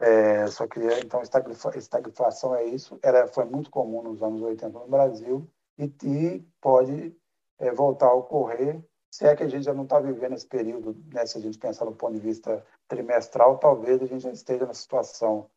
[0.00, 4.88] é, só queria, então, estagflação é isso, ela foi muito comum nos anos 80 no
[4.88, 5.46] Brasil
[5.78, 7.14] e, e pode
[7.58, 10.96] é, voltar a ocorrer, se é que a gente já não está vivendo esse período,
[11.12, 14.66] né, se a gente pensar no ponto de vista trimestral, talvez a gente já esteja
[14.66, 15.50] na situação,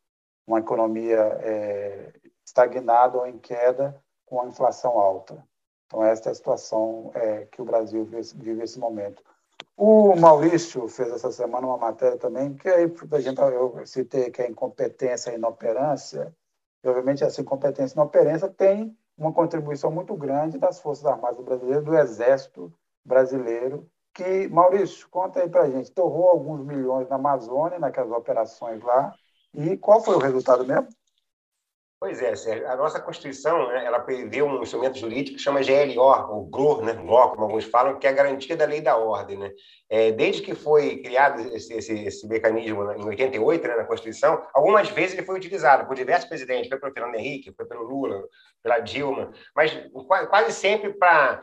[0.46, 2.14] uma economia é,
[2.46, 5.46] estagnada ou em queda com a inflação alta.
[5.88, 9.24] Então, esta é a situação é, que o Brasil vive nesse momento.
[9.76, 14.42] O Maurício fez essa semana uma matéria também, que aí a gente, eu citei que
[14.42, 16.34] é incompetência e inoperância,
[16.84, 21.84] e obviamente essa incompetência e inoperância tem uma contribuição muito grande das Forças Armadas brasileiras,
[21.84, 22.74] do Exército
[23.04, 28.82] brasileiro, que, Maurício, conta aí para a gente, torrou alguns milhões na Amazônia, naquelas operações
[28.84, 29.14] lá,
[29.54, 30.88] e qual foi o resultado mesmo?
[32.04, 32.68] Pois é, Sérgio.
[32.70, 36.92] A nossa Constituição, né, ela prevê um instrumento jurídico que chama GLO, ou GLO, né,
[36.92, 39.38] GLO, como alguns falam, que é a garantia da lei da ordem.
[39.38, 39.50] Né?
[39.90, 44.46] É, desde que foi criado esse, esse, esse mecanismo né, em 88, né, na Constituição,
[44.54, 48.22] algumas vezes ele foi utilizado por diversos presidentes, foi pelo Fernando Henrique, foi pelo Lula,
[48.62, 49.72] pela Dilma, mas
[50.30, 51.42] quase sempre para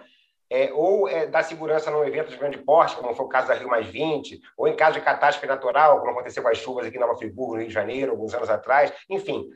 [0.51, 3.55] é, ou é, dar segurança num evento de grande porte, como foi o caso da
[3.55, 6.99] Rio Mais 20, ou em caso de catástrofe natural, como aconteceu com as chuvas aqui
[6.99, 8.93] em Nova Friburgo, no Rio de Janeiro, alguns anos atrás.
[9.09, 9.49] Enfim,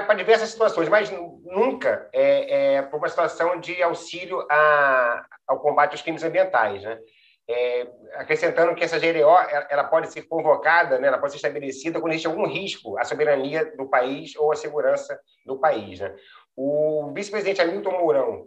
[0.00, 1.12] para diversas situações, mas
[1.44, 6.82] nunca é, é, por uma situação de auxílio a, ao combate aos crimes ambientais.
[6.82, 6.98] Né?
[7.46, 9.36] É, acrescentando que essa GLO
[9.68, 13.76] ela pode ser convocada, né, ela pode ser estabelecida quando existe algum risco à soberania
[13.76, 16.00] do país ou à segurança do país.
[16.00, 16.14] Né?
[16.56, 18.46] O vice-presidente Hamilton Mourão,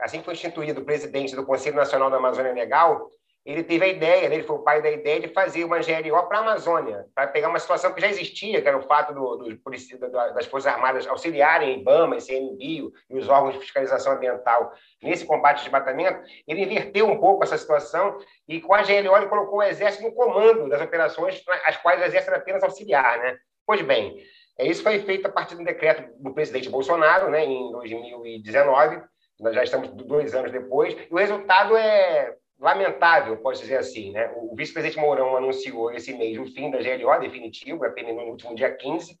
[0.00, 3.10] assim que foi instituído presidente do Conselho Nacional da Amazônia Legal,
[3.46, 6.26] ele teve a ideia, né, ele foi o pai da ideia de fazer uma GLO
[6.26, 9.36] para a Amazônia, para pegar uma situação que já existia, que era o fato do,
[9.36, 15.58] do, das Forças Armadas auxiliarem IBAMA, ICMBio e os órgãos de fiscalização ambiental nesse combate
[15.58, 16.28] ao desmatamento.
[16.48, 18.18] Ele inverteu um pouco essa situação
[18.48, 22.04] e, com a GLO, ele colocou o Exército no comando das operações, as quais o
[22.04, 23.16] Exército era apenas auxiliar.
[23.18, 23.38] Né?
[23.64, 24.16] Pois bem,
[24.58, 29.02] isso foi feito a partir do decreto do presidente Bolsonaro, né, em 2019,
[29.38, 34.12] nós já estamos dois anos depois, e o resultado é lamentável, posso dizer assim.
[34.12, 34.30] Né?
[34.36, 38.72] O vice-presidente Mourão anunciou esse mês o fim da GLO definitivo, apenas no último dia
[38.74, 39.18] 15.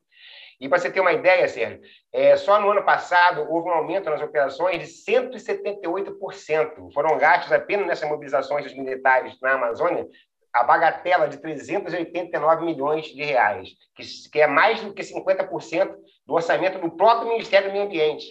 [0.58, 1.82] E para você ter uma ideia, Sérgio,
[2.12, 6.92] é, só no ano passado houve um aumento nas operações de 178%.
[6.94, 10.08] Foram gastos apenas nessas mobilizações dos militares na Amazônia
[10.56, 15.94] a bagatela de 389 milhões de reais, que, que é mais do que 50%
[16.26, 18.26] do orçamento do próprio Ministério do Meio Ambiente.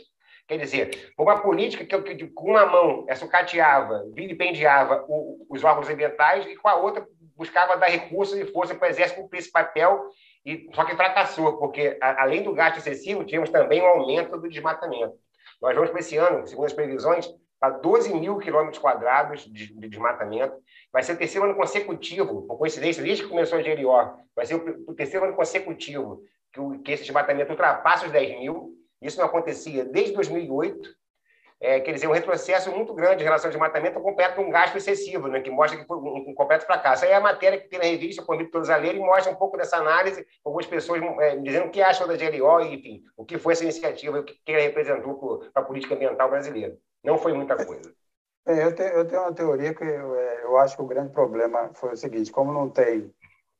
[0.47, 5.05] Quer dizer, uma política que, com uma mão é, sucateava, vilipendiava
[5.49, 9.21] os órgãos ambientais e com a outra buscava dar recursos e força para o Exército
[9.21, 10.09] cumprir esse papel,
[10.45, 14.47] e, só que fracassou, porque a, além do gasto excessivo, tínhamos também um aumento do
[14.47, 15.15] desmatamento.
[15.61, 17.27] Nós vamos para esse ano, segundo as previsões,
[17.59, 20.55] para 12 mil quilômetros quadrados de, de, desmatamento.
[20.91, 24.55] Vai ser o terceiro ano consecutivo, por coincidência, desde que começou a GLO, vai ser
[24.55, 26.21] o, o terceiro ano consecutivo
[26.53, 28.73] que, o, que esse desmatamento ultrapassa os 10 mil.
[29.05, 30.89] Isso não acontecia desde 2008.
[31.61, 35.29] É, quer dizer, um retrocesso muito grande em relação ao desmatamento completo um gasto excessivo,
[35.29, 37.05] né, que mostra que foi um, um completo fracasso.
[37.05, 39.35] Aí a matéria que tem na revista, eu convido todos a ler, e mostra um
[39.35, 43.37] pouco dessa análise, algumas pessoas é, dizendo o que acham da GLO, enfim, o que
[43.37, 46.75] foi essa iniciativa, o que, que ela representou para a política ambiental brasileira.
[47.01, 47.93] Não foi muita coisa.
[48.47, 51.11] É, eu, tenho, eu, tenho, uma teoria que eu, é, eu acho que o grande
[51.11, 53.11] problema foi o seguinte: como não tem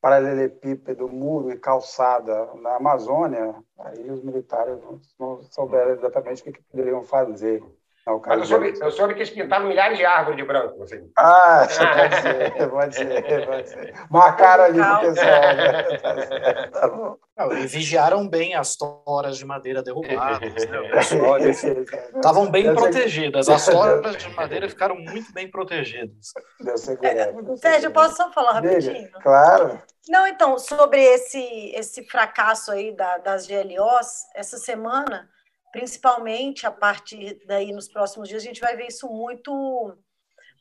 [0.05, 6.51] paralelepípedo, muro e calçada na Amazônia, aí os militares não, não souberam exatamente o que,
[6.51, 7.63] que poderiam fazer.
[8.07, 10.83] Mas eu soube, eu soube que eles pintaram milhares de árvores de branco.
[10.83, 11.09] Assim.
[11.17, 11.65] Ah,
[11.97, 13.93] pode ser, pode ser, pode ser.
[14.11, 15.41] Marcaram ali o pessoal.
[15.55, 16.69] Né?
[16.71, 17.15] Tá bom.
[17.37, 20.39] Não, e vigiaram bem as toras de madeira derrubadas.
[20.39, 20.91] Né?
[22.15, 23.49] Estavam bem protegidas.
[23.49, 26.31] As toras de madeira ficaram muito bem protegidas.
[26.59, 27.57] Deu segurança.
[27.57, 29.09] Sérgio, posso só falar rapidinho?
[29.21, 29.81] Claro.
[30.07, 35.27] Não, então, sobre esse, esse fracasso aí da, das GLOs, essa semana
[35.75, 39.93] principalmente a partir daí nos próximos dias a gente vai ver isso muito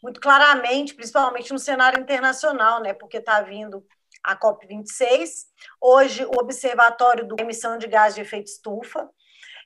[0.03, 2.93] muito claramente, principalmente no cenário internacional, né?
[2.93, 3.87] Porque está vindo
[4.23, 5.47] a COP 26.
[5.81, 9.09] Hoje o Observatório do emissão de gás de efeito estufa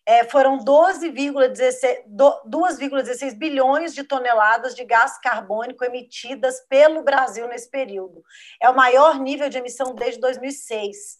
[0.07, 8.22] é, foram 2,16 bilhões de toneladas de gás carbônico emitidas pelo Brasil nesse período.
[8.62, 11.16] É o maior nível de emissão desde 2006.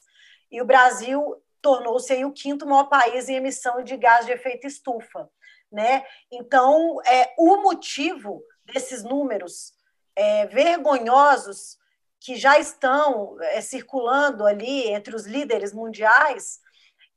[0.51, 5.29] E o Brasil tornou-se o quinto maior país em emissão de gás de efeito estufa.
[5.71, 6.05] Né?
[6.33, 9.75] Então, é, o motivo desses números
[10.17, 11.77] é, vergonhosos
[12.21, 16.61] que já estão é, circulando ali entre os líderes mundiais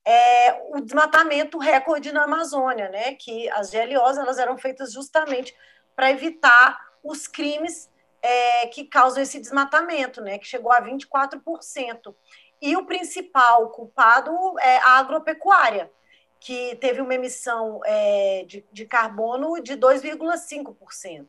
[0.06, 3.14] é, o desmatamento recorde na Amazônia, né?
[3.16, 5.56] Que as GLOs elas eram feitas justamente
[5.96, 7.90] para evitar os crimes
[8.22, 10.38] é, que causam esse desmatamento, né?
[10.38, 12.16] Que chegou a 24%.
[12.62, 15.92] E o principal culpado é a agropecuária,
[16.40, 21.28] que teve uma emissão é, de, de carbono de 2,5%.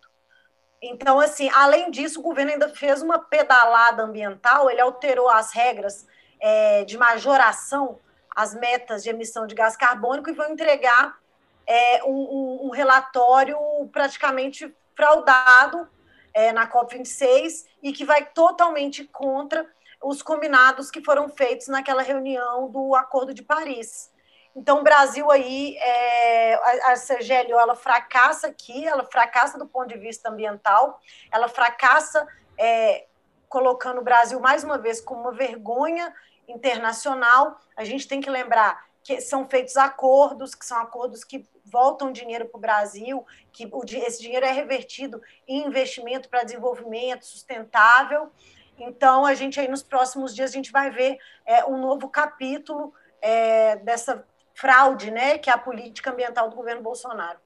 [0.80, 6.06] Então, assim, além disso, o governo ainda fez uma pedalada ambiental, ele alterou as regras
[6.40, 8.00] é, de majoração
[8.34, 11.18] as metas de emissão de gás carbônico e vão entregar
[11.66, 13.56] é, um, um, relatório
[13.92, 15.88] praticamente fraudado
[16.34, 19.66] é, na COP26 e que vai totalmente contra
[20.02, 24.10] os combinados que foram feitos naquela reunião do Acordo de Paris.
[24.54, 29.88] Então, o Brasil aí, é, a, a CGLO, ela fracassa aqui, ela fracassa do ponto
[29.88, 31.00] de vista ambiental,
[31.30, 32.26] ela fracassa
[32.58, 33.06] é,
[33.48, 36.12] colocando o Brasil, mais uma vez, como uma vergonha
[36.46, 42.12] internacional, a gente tem que lembrar que são feitos acordos, que são acordos que voltam
[42.12, 48.30] dinheiro para o Brasil, que esse dinheiro é revertido em investimento para desenvolvimento sustentável.
[48.78, 52.92] Então, a gente aí nos próximos dias a gente vai ver é, um novo capítulo
[53.20, 57.38] é, dessa fraude, né, que é a política ambiental do governo Bolsonaro.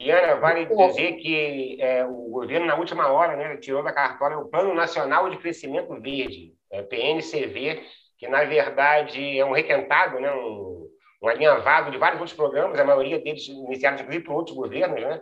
[0.00, 4.38] E Ana, vale dizer que é, o governo, na última hora, né, tirou da cartola
[4.38, 7.84] o Plano Nacional de Crescimento Verde, é, PNCV,
[8.18, 10.88] que na verdade é um requentado, né, um,
[11.22, 15.20] um alinhavado de vários outros programas, a maioria deles iniciados inclusive por outros governos, né,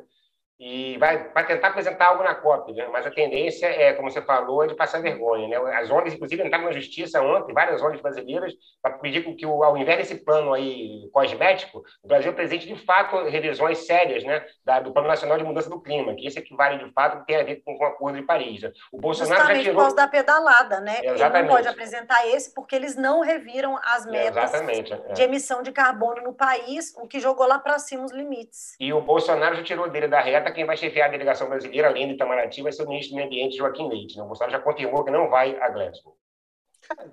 [0.60, 2.86] e vai, vai tentar apresentar algo na COP, né?
[2.92, 5.48] mas a tendência é, como você falou, é de passar vergonha.
[5.48, 5.56] Né?
[5.74, 8.52] As ONGs, inclusive, entraram na justiça ontem, várias ONGs brasileiras,
[8.82, 13.86] para pedir que, ao invés desse plano aí cosmético, o Brasil apresente, de fato, revisões
[13.86, 14.44] sérias né?
[14.62, 17.42] Da, do Plano Nacional de Mudança do Clima, que isso equivale, de fato, tem a
[17.42, 18.60] ver com, com o Acordo de Paris.
[18.60, 18.70] Né?
[18.92, 19.76] O Bolsonaro Justamente já tirou...
[19.76, 20.98] por causa da pedalada, né?
[21.02, 21.36] Exatamente.
[21.36, 25.12] Ele não pode apresentar esse porque eles não reviram as metas é.
[25.14, 28.74] de emissão de carbono no país, o que jogou lá para cima os limites.
[28.78, 32.08] E o Bolsonaro já tirou dele da reta quem vai chefiar a delegação brasileira, além
[32.08, 34.16] do Itamaraty, vai ser o ministro do Meio Ambiente, Joaquim Leite.
[34.16, 34.22] Né?
[34.22, 36.16] O Bolsonaro já confirmou que não vai a Glasgow.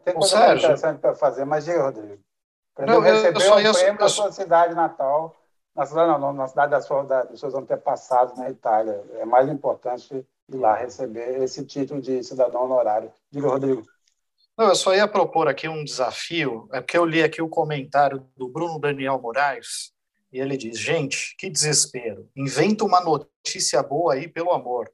[0.04, 0.58] Tem coisa Sérgio...
[0.58, 2.20] interessante para fazer, mas e, Rodrigo?
[2.80, 5.36] Não, recebeu eu, eu um prêmio da sua cidade natal,
[5.76, 9.04] na cidade, não, na cidade da sua, da, dos seus antepassados na Itália.
[9.16, 13.12] É mais importante ir lá receber esse título de cidadão honorário.
[13.32, 13.84] Diga, Rodrigo.
[14.58, 18.28] Não, eu só ia propor aqui um desafio, é porque eu li aqui o comentário
[18.36, 19.94] do Bruno Daniel Moraes,
[20.32, 22.30] e ele diz: gente, que desespero.
[22.36, 24.91] Inventa uma notícia boa aí, pelo amor.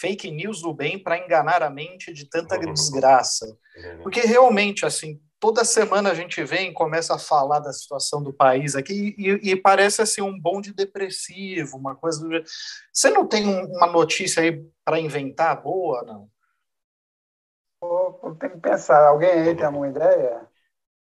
[0.00, 2.72] Fake news do bem para enganar a mente de tanta uhum.
[2.72, 3.46] desgraça.
[3.46, 4.02] Uhum.
[4.02, 8.32] Porque realmente, assim, toda semana a gente vem e começa a falar da situação do
[8.32, 12.42] país aqui e, e parece assim um bonde depressivo, uma coisa do...
[12.92, 16.30] Você não tem uma notícia aí para inventar boa, não?
[18.38, 19.08] Tem que pensar.
[19.08, 20.48] Alguém aí tem alguma ideia?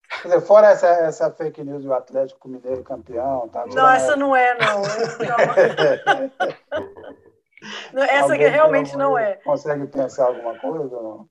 [0.09, 3.47] Quer dizer, fora essa, essa fake news do Atlético Mineiro campeão.
[3.49, 4.81] Tá, não, essa não é, não.
[7.93, 8.03] não.
[8.03, 9.35] essa aqui realmente não é.
[9.37, 11.29] Consegue pensar alguma coisa ou não?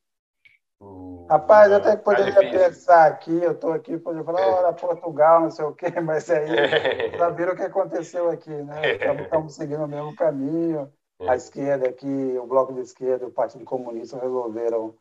[0.80, 5.42] Hum, Rapaz, eu até poderia tá pensar aqui, eu estou aqui, poderia falar, olha, Portugal,
[5.42, 8.94] não sei o quê, mas aí já viram o que aconteceu aqui, né?
[9.24, 10.94] Estamos seguindo o mesmo caminho.
[11.28, 14.94] A esquerda aqui, o Bloco de Esquerda, o Partido Comunista resolveram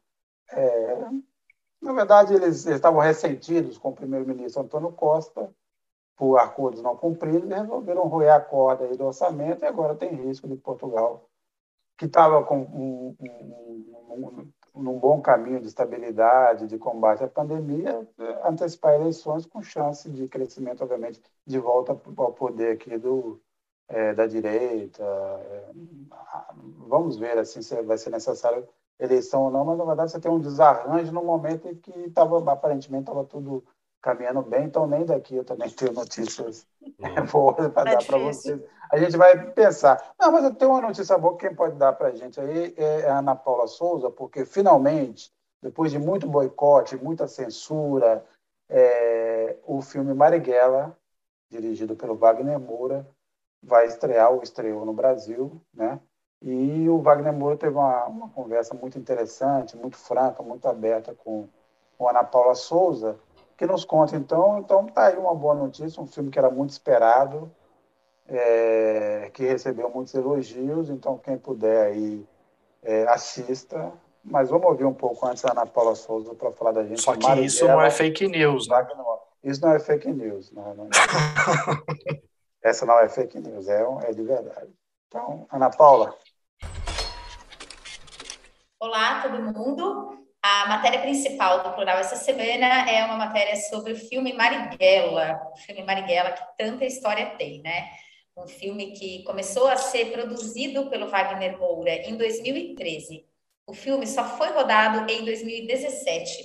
[0.51, 0.97] é,
[1.87, 5.51] na verdade, eles, estavam ressentidos com o primeiro-ministro Antônio Costa
[6.17, 10.15] por acordos não cumpridos e resolveram roer a corda aí do orçamento e agora tem
[10.15, 11.29] risco de Portugal,
[11.97, 18.09] que estava com um, um, um, um, bom caminho de estabilidade, de combate à pandemia,
[18.45, 23.41] antecipar eleições com chance de crescimento, obviamente, de volta ao poder aqui do,
[23.89, 25.05] é, da direita.
[26.89, 28.67] Vamos ver assim se vai ser necessário
[28.99, 32.39] eleição ou não, mas na verdade você tem um desarranjo no momento em que tava,
[32.51, 33.63] aparentemente estava tudo
[34.01, 37.27] caminhando bem, então nem daqui eu também tenho notícias uhum.
[37.31, 38.63] boas para é dar para vocês.
[38.91, 40.15] A gente vai pensar.
[40.19, 42.73] Não, mas eu tenho uma notícia boa que quem pode dar para a gente aí
[42.77, 48.25] é a Ana Paula Souza, porque finalmente, depois de muito boicote, muita censura,
[48.69, 50.97] é, o filme Marighella,
[51.51, 53.07] dirigido pelo Wagner Moura,
[53.63, 56.01] vai estrear ou estreou no Brasil, né?
[56.43, 61.49] E o Wagner Moura teve uma, uma conversa muito interessante, muito franca, muito aberta com,
[61.97, 63.19] com a Ana Paula Souza.
[63.57, 64.59] que nos conte, então.
[64.59, 67.51] Então, tá aí uma boa notícia, um filme que era muito esperado,
[68.29, 72.27] é, que recebeu muitos elogios, então quem puder aí
[72.83, 73.93] é, assista.
[74.23, 77.01] Mas vamos ouvir um pouco antes da Ana Paula Souza para falar da gente.
[77.01, 78.87] Só que Marighella, isso não é fake news, né?
[79.45, 80.51] Isso não é fake news.
[80.51, 82.19] Não, não é.
[82.61, 84.73] Essa não é fake news, é, é de verdade.
[85.07, 86.13] Então, Ana Paula.
[88.87, 90.17] Olá, todo mundo.
[90.41, 95.57] A matéria principal do Plural essa semana é uma matéria sobre o filme Marighella, o
[95.57, 97.89] filme Marighella que tanta história tem, né?
[98.37, 103.27] Um filme que começou a ser produzido pelo Wagner Moura em 2013.
[103.67, 106.45] O filme só foi rodado em 2017.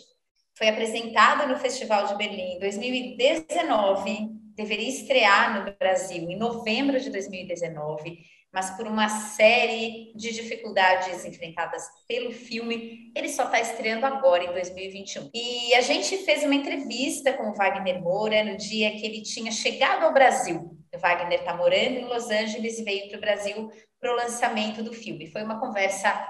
[0.57, 7.11] Foi apresentado no Festival de Berlim em 2019, deveria estrear no Brasil em novembro de
[7.11, 14.43] 2019 mas por uma série de dificuldades enfrentadas pelo filme, ele só está estreando agora,
[14.43, 15.29] em 2021.
[15.33, 19.51] E a gente fez uma entrevista com o Wagner Moura no dia que ele tinha
[19.51, 20.77] chegado ao Brasil.
[20.93, 24.83] O Wagner está morando em Los Angeles e veio para o Brasil para o lançamento
[24.83, 25.27] do filme.
[25.27, 26.27] Foi uma conversa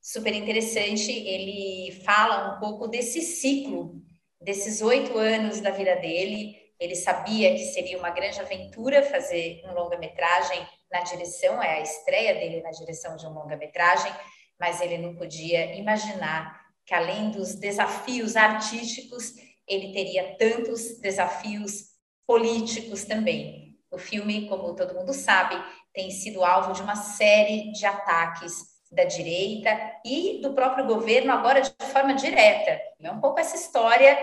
[0.00, 1.10] super interessante.
[1.10, 4.00] Ele fala um pouco desse ciclo,
[4.40, 6.56] desses oito anos da vida dele.
[6.78, 12.34] Ele sabia que seria uma grande aventura fazer um longa-metragem na direção, é a estreia
[12.34, 14.12] dele na direção de um longa-metragem,
[14.58, 19.34] mas ele não podia imaginar que além dos desafios artísticos,
[19.66, 21.88] ele teria tantos desafios
[22.26, 23.76] políticos também.
[23.90, 25.62] O filme, como todo mundo sabe,
[25.92, 29.70] tem sido alvo de uma série de ataques da direita
[30.04, 32.80] e do próprio governo, agora de forma direta.
[33.00, 34.16] É um pouco essa história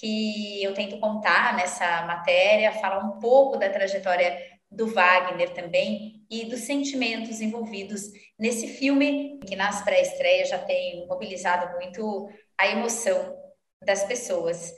[0.00, 4.34] que eu tento contar nessa matéria, falar um pouco da trajetória
[4.70, 8.04] do Wagner também e dos sentimentos envolvidos
[8.38, 13.36] nesse filme, que nas pré-estreias já tem mobilizado muito a emoção
[13.84, 14.72] das pessoas.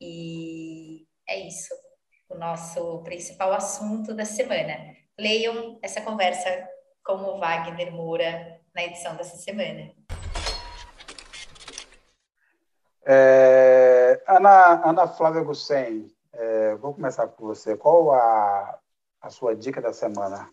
[0.00, 1.74] E é isso,
[2.28, 4.94] o nosso principal assunto da semana.
[5.18, 6.68] Leiam essa conversa
[7.04, 9.90] com o Wagner Moura na edição dessa semana.
[13.06, 13.73] É,
[14.26, 17.76] Ana, Ana Flávia Gussen, é, vou começar por você.
[17.76, 18.78] Qual a
[19.24, 20.48] a sua dica da semana?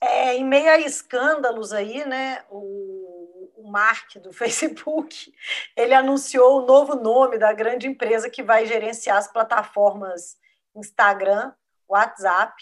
[0.00, 5.32] É, em meio a escândalos aí, né, o, o Mark do Facebook,
[5.76, 10.38] ele anunciou o novo nome da grande empresa que vai gerenciar as plataformas
[10.74, 11.52] Instagram,
[11.86, 12.54] WhatsApp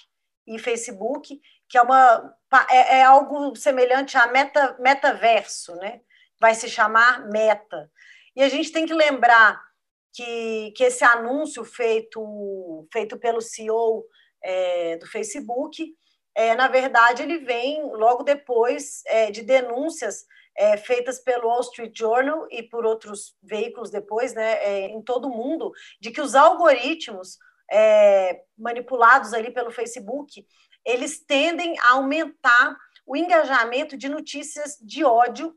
[0.47, 2.35] e Facebook, que é, uma,
[2.71, 6.01] é, é algo semelhante a meta, metaverso, né?
[6.41, 7.91] vai se chamar Meta.
[8.35, 9.61] E a gente tem que lembrar
[10.19, 14.05] que, que esse anúncio feito, feito pelo CEO
[14.43, 15.95] é, do Facebook,
[16.35, 21.97] é, na verdade, ele vem logo depois é, de denúncias é, feitas pelo Wall Street
[21.97, 26.35] Journal e por outros veículos depois, né, é, em todo o mundo, de que os
[26.35, 27.39] algoritmos
[27.71, 30.45] é, manipulados ali pelo Facebook,
[30.85, 35.55] eles tendem a aumentar o engajamento de notícias de ódio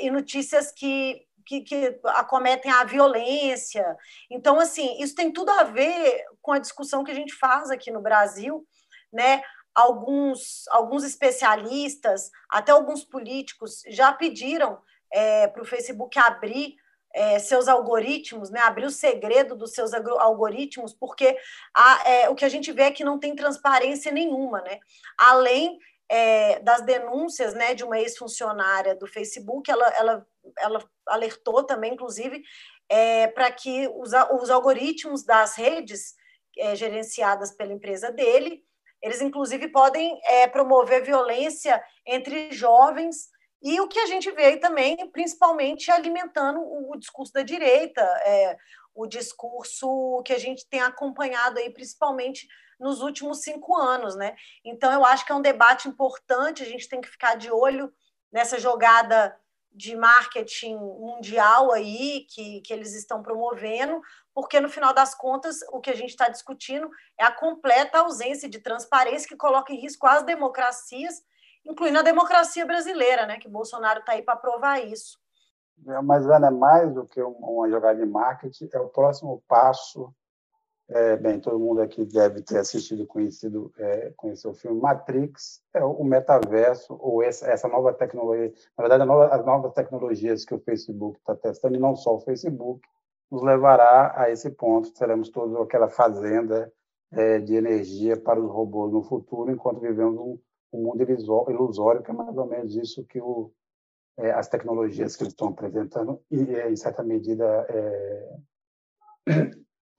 [0.00, 3.96] e notícias que que, que acometem a violência.
[4.30, 7.90] Então, assim, isso tem tudo a ver com a discussão que a gente faz aqui
[7.90, 8.66] no Brasil,
[9.12, 9.42] né?
[9.74, 14.78] Alguns, alguns especialistas, até alguns políticos, já pediram
[15.10, 16.76] é, para o Facebook abrir
[17.14, 21.36] é, seus algoritmos, né, abrir o segredo dos seus algoritmos, porque
[21.74, 24.78] a, é, o que a gente vê é que não tem transparência nenhuma, né?
[25.18, 25.78] Além
[26.12, 30.26] é, das denúncias né, de uma ex-funcionária do Facebook, ela, ela,
[30.58, 32.42] ela alertou também, inclusive,
[32.86, 36.14] é, para que os, os algoritmos das redes
[36.58, 38.62] é, gerenciadas pela empresa dele,
[39.00, 40.20] eles inclusive podem
[40.52, 43.30] promover violência entre jovens
[43.62, 48.06] e o que a gente vê aí também, principalmente alimentando o, o discurso da direita,
[48.94, 52.46] o discurso que a gente tem acompanhado aí, principalmente
[52.78, 54.34] nos últimos cinco anos, né?
[54.64, 57.92] Então, eu acho que é um debate importante, a gente tem que ficar de olho
[58.32, 59.36] nessa jogada
[59.74, 64.00] de marketing mundial aí que, que eles estão promovendo,
[64.34, 68.48] porque no final das contas o que a gente está discutindo é a completa ausência
[68.48, 71.22] de transparência que coloca em risco as democracias,
[71.64, 73.38] incluindo a democracia brasileira, né?
[73.38, 75.18] Que Bolsonaro está aí para provar isso.
[76.04, 80.14] Mas, Ana, é mais do que uma jogada de marketing, é o próximo passo
[80.88, 84.80] é, bem, todo mundo aqui deve ter assistido, conhecido, é, conheceu o filme.
[84.80, 90.44] Matrix, é o metaverso, ou essa, essa nova tecnologia, na verdade, nova, as novas tecnologias
[90.44, 92.86] que o Facebook está testando, e não só o Facebook,
[93.30, 96.70] nos levará a esse ponto, seremos todos aquela fazenda
[97.10, 100.38] é, de energia para os robôs no futuro, enquanto vivemos um,
[100.72, 101.02] um mundo
[101.48, 103.50] ilusório, que é mais ou menos isso que o,
[104.18, 108.36] é, as tecnologias que eles estão apresentando, e, em certa medida, é,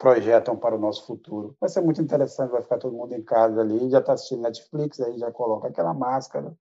[0.03, 1.55] projetam para o nosso futuro.
[1.61, 4.99] Vai ser muito interessante, vai ficar todo mundo em casa ali, já está assistindo Netflix,
[4.99, 6.53] aí já coloca aquela máscara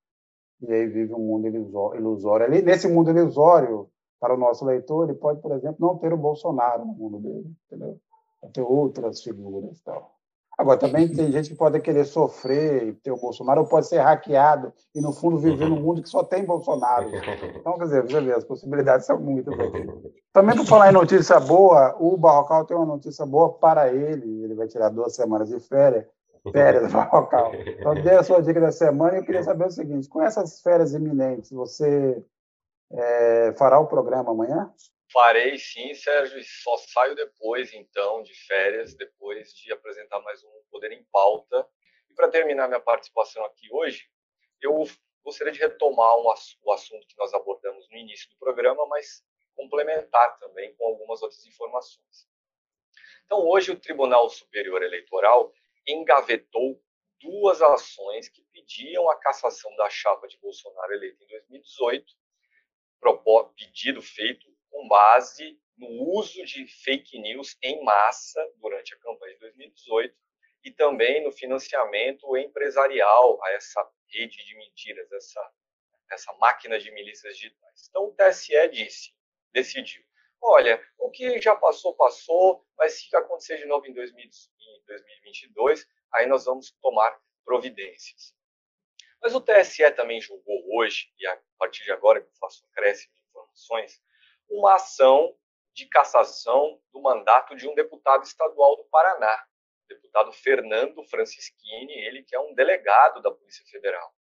[0.60, 2.47] e aí vive um mundo ilusório.
[2.47, 3.90] Ali, nesse mundo ilusório,
[4.20, 7.52] para o nosso leitor, ele pode, por exemplo, não ter o Bolsonaro no mundo dele,
[7.66, 7.98] entendeu?
[8.40, 10.14] Pode ter outras figuras tal.
[10.63, 13.99] Agora, também tem gente que pode querer sofrer e ter o Bolsonaro, ou pode ser
[13.99, 17.11] hackeado e, no fundo, viver num mundo que só tem Bolsonaro.
[17.57, 19.53] Então, quer dizer, você vê, as possibilidades são muitas.
[20.33, 24.45] Também, por falar em notícia boa, o Barrocal tem uma notícia boa para ele.
[24.45, 26.07] Ele vai tirar duas semanas de férias.
[26.53, 27.53] Férias, Barrocal.
[27.55, 30.61] Então, dê a sua dica da semana e eu queria saber o seguinte: com essas
[30.61, 32.23] férias iminentes, você
[32.93, 34.71] é, fará o programa amanhã?
[35.13, 40.51] Farei sim, Sérgio, e só saio depois, então, de férias, depois de apresentar mais um
[40.71, 41.69] Poder em Pauta.
[42.09, 44.09] E para terminar minha participação aqui hoje,
[44.61, 44.85] eu
[45.23, 46.25] gostaria de retomar um,
[46.63, 49.23] o assunto que nós abordamos no início do programa, mas
[49.55, 52.27] complementar também com algumas outras informações.
[53.27, 55.53] Então, hoje o Tribunal Superior Eleitoral
[55.87, 56.83] engavetou
[57.21, 62.15] duas ações que pediam a cassação da chapa de Bolsonaro eleita em 2018,
[63.57, 69.40] pedido feito com base no uso de fake news em massa durante a campanha de
[69.40, 70.16] 2018
[70.65, 75.53] e também no financiamento empresarial a essa rede de mentiras, essa,
[76.11, 77.89] essa máquina de milícias digitais.
[77.90, 79.12] Então, o TSE disse,
[79.53, 80.03] decidiu,
[80.40, 86.44] olha, o que já passou, passou, mas se acontecer de novo em 2022, aí nós
[86.44, 88.35] vamos tomar providências.
[89.20, 92.69] Mas o TSE também julgou hoje, e a partir de agora que eu faço um
[92.69, 94.03] acréscimo de informações,
[94.53, 95.35] uma ação
[95.73, 99.45] de cassação do mandato de um deputado estadual do Paraná,
[99.89, 104.15] deputado Fernando Francischini, ele que é um delegado da Polícia Federal.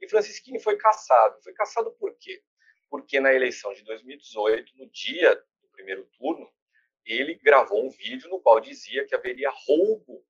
[0.00, 1.40] E Francischini foi cassado.
[1.42, 2.42] Foi cassado por quê?
[2.90, 6.52] Porque na eleição de 2018, no dia do primeiro turno,
[7.04, 10.24] ele gravou um vídeo no qual dizia que haveria roubo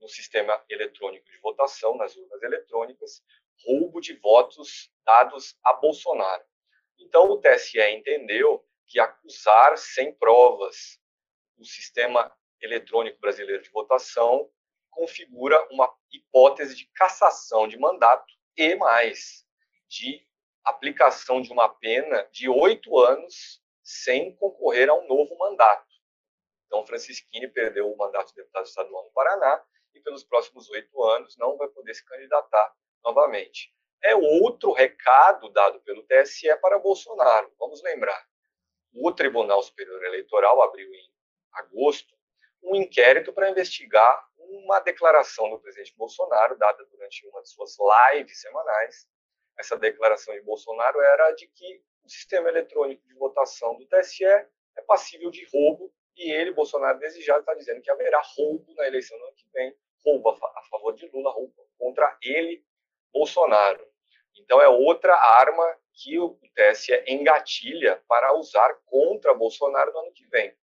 [0.00, 3.22] no sistema eletrônico de votação, nas urnas eletrônicas,
[3.64, 6.42] roubo de votos dados a Bolsonaro.
[6.98, 11.00] Então o TSE entendeu que acusar sem provas
[11.58, 14.50] o sistema eletrônico brasileiro de votação
[14.90, 19.46] configura uma hipótese de cassação de mandato e mais
[19.88, 20.24] de
[20.64, 25.90] aplicação de uma pena de oito anos sem concorrer a um novo mandato.
[26.66, 29.62] Então, Francisquini perdeu o mandato de deputado estadual no Paraná
[29.94, 33.74] e pelos próximos oito anos não vai poder se candidatar novamente.
[34.02, 37.52] É outro recado dado pelo TSE para Bolsonaro.
[37.58, 38.26] Vamos lembrar,
[38.92, 41.12] o Tribunal Superior Eleitoral abriu em
[41.52, 42.14] agosto
[42.62, 47.76] um inquérito para investigar uma declaração do presidente Bolsonaro, dada durante uma de suas
[48.12, 49.08] lives semanais.
[49.58, 54.82] Essa declaração de Bolsonaro era de que o sistema eletrônico de votação do TSE é
[54.86, 59.24] passível de roubo e ele, Bolsonaro, desejado, está dizendo que haverá roubo na eleição do
[59.24, 59.74] ano que vem,
[60.04, 62.64] roubo a favor de Lula, roubo contra ele,
[63.12, 63.86] Bolsonaro.
[64.36, 70.26] Então é outra arma que o TSE engatilha para usar contra Bolsonaro no ano que
[70.26, 70.56] vem.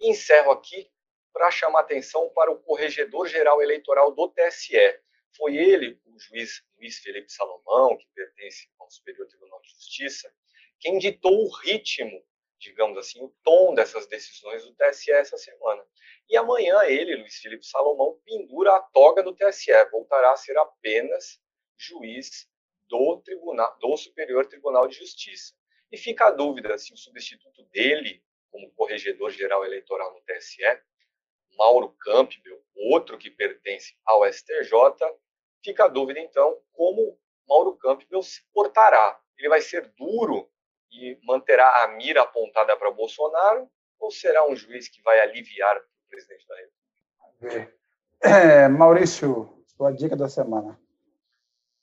[0.00, 0.90] E encerro aqui
[1.32, 5.00] para chamar atenção para o Corregedor Geral Eleitoral do TSE.
[5.36, 10.32] Foi ele, o juiz Luiz Felipe Salomão, que pertence ao Superior Tribunal de Justiça,
[10.78, 12.22] quem ditou o ritmo,
[12.58, 15.82] digamos assim, o tom dessas decisões do TSE essa semana.
[16.28, 21.40] E amanhã ele, Luiz Felipe Salomão, pendura a toga do TSE, voltará a ser apenas
[21.78, 22.48] juiz
[22.92, 25.54] do tribunal, do Superior Tribunal de Justiça.
[25.90, 30.62] E fica a dúvida se o substituto dele, como corregedor geral eleitoral no TSE,
[31.56, 34.72] Mauro Campbell, outro que pertence ao STJ,
[35.64, 39.18] fica a dúvida então como Mauro Campbell se portará.
[39.38, 40.50] Ele vai ser duro
[40.90, 46.10] e manterá a mira apontada para Bolsonaro ou será um juiz que vai aliviar o
[46.10, 47.74] presidente da República?
[48.20, 50.78] É, Maurício, sua dica da semana.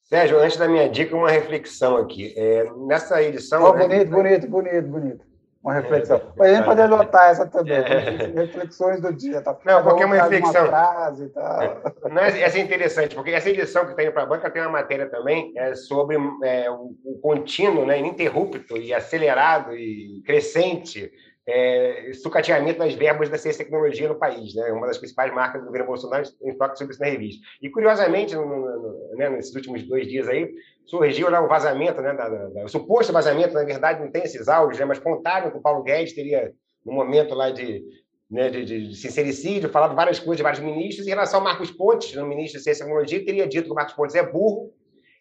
[0.09, 2.33] Sérgio, antes da minha dica, uma reflexão aqui.
[2.35, 3.63] É, nessa edição.
[3.63, 5.29] Oh, bonito, bonito, bonito, bonito.
[5.63, 6.17] Uma reflexão.
[6.17, 7.75] É, Mas a gente pode anotar essa também.
[7.75, 8.31] É.
[8.33, 9.39] Reflexões do dia.
[9.41, 9.55] Tá?
[9.63, 10.61] Não, porque é uma reflexão.
[10.63, 11.61] Uma frase e tal.
[11.61, 11.81] É.
[12.09, 15.07] Não, essa é interessante, porque essa edição que tem para a banca tem uma matéria
[15.07, 21.11] também é, sobre é, o, o contínuo, né, ininterrupto e acelerado e crescente
[21.49, 24.71] é, sucateamento das verbas da ciência e tecnologia no país, né?
[24.71, 27.41] Uma das principais marcas do governo Bolsonaro em toque sobre isso na revista.
[27.61, 30.51] E curiosamente, no, no, né, nesses últimos dois dias aí,
[30.85, 32.13] surgiu lá um vazamento, né?
[32.13, 34.85] Da, da, da, o suposto vazamento, na verdade, não tem esses áudios, né?
[34.85, 36.53] Mas contaram que o Paulo Guedes teria,
[36.85, 37.83] no momento lá de,
[38.29, 41.07] né, de, de, sincericídio, falado várias coisas de vários ministros.
[41.07, 43.75] Em relação ao Marcos Pontes, no ministro de Ciência e Tecnologia, teria dito que o
[43.75, 44.71] Marcos Pontes é burro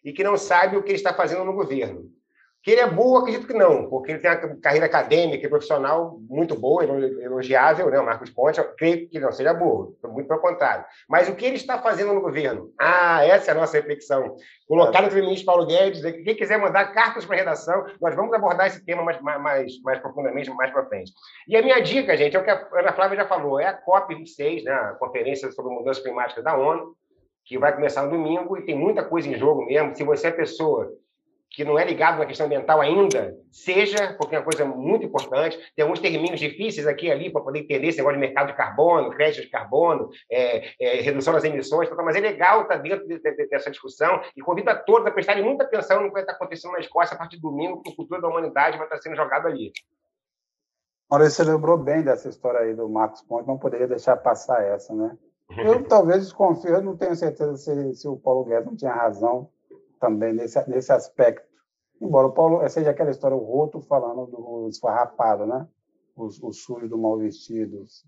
[0.05, 2.18] e que não sabe o que ele está fazendo no governo.
[2.61, 6.19] Que ele é burro, acredito que não, porque ele tem uma carreira acadêmica e profissional
[6.29, 7.97] muito boa, elogiável, né?
[7.99, 10.83] O Marcos Ponte, eu creio que não seja burro, muito pelo contrário.
[11.07, 12.73] Mas o que ele está fazendo no governo?
[12.77, 14.35] Ah, essa é a nossa reflexão.
[14.67, 18.83] Colocar o ministro Paulo Guedes, quem quiser mandar cartas para redação, nós vamos abordar esse
[18.83, 21.13] tema mais, mais, mais profundamente, mais para frente.
[21.47, 23.81] E a minha dica, gente, é o que a Ana Flávia já falou, é a
[23.81, 24.73] COP26, né?
[24.73, 26.93] a Conferência sobre Mudança Climática da ONU,
[27.45, 29.95] que vai começar no domingo e tem muita coisa em jogo mesmo.
[29.95, 30.91] Se você é pessoa
[31.51, 35.57] que não é ligado na questão ambiental ainda, seja, porque é uma coisa muito importante.
[35.75, 38.53] Tem alguns terminhos difíceis aqui e ali para poder entender esse negócio de mercado de
[38.55, 43.19] carbono, crédito de carbono, é, é, redução das emissões, mas é legal estar dentro de,
[43.19, 46.33] de, dessa discussão e convido a todos a prestarem muita atenção no que vai estar
[46.33, 49.15] acontecendo na Escócia a partir de domingo, porque o futuro da humanidade vai estar sendo
[49.15, 49.71] jogado ali.
[51.09, 54.93] Maurício, você lembrou bem dessa história aí do Marcos Ponte, não poderia deixar passar essa,
[54.93, 55.17] né?
[55.57, 59.49] Eu talvez desconfio, eu não tenho certeza se, se o Paulo Guedes não tinha razão
[59.99, 61.47] também nesse, nesse aspecto.
[62.01, 65.67] Embora o Paulo seja aquela história, o roto falando do esfarrapado, né?
[66.15, 68.05] Os, os sujos do mal vestidos.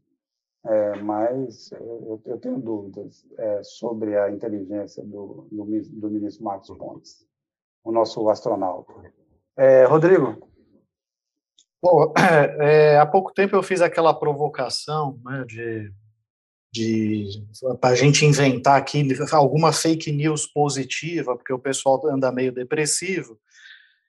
[0.63, 6.69] É, mas eu, eu, tenho dúvidas é, sobre a inteligência do, do, do, ministro Marcos
[6.77, 7.27] Pontes,
[7.83, 8.93] o nosso astronauta.
[9.57, 10.47] É, Rodrigo?
[11.81, 12.13] Bom,
[12.61, 15.91] é, há pouco tempo eu fiz aquela provocação né, de
[17.79, 23.37] para a gente inventar aqui alguma fake news positiva, porque o pessoal anda meio depressivo.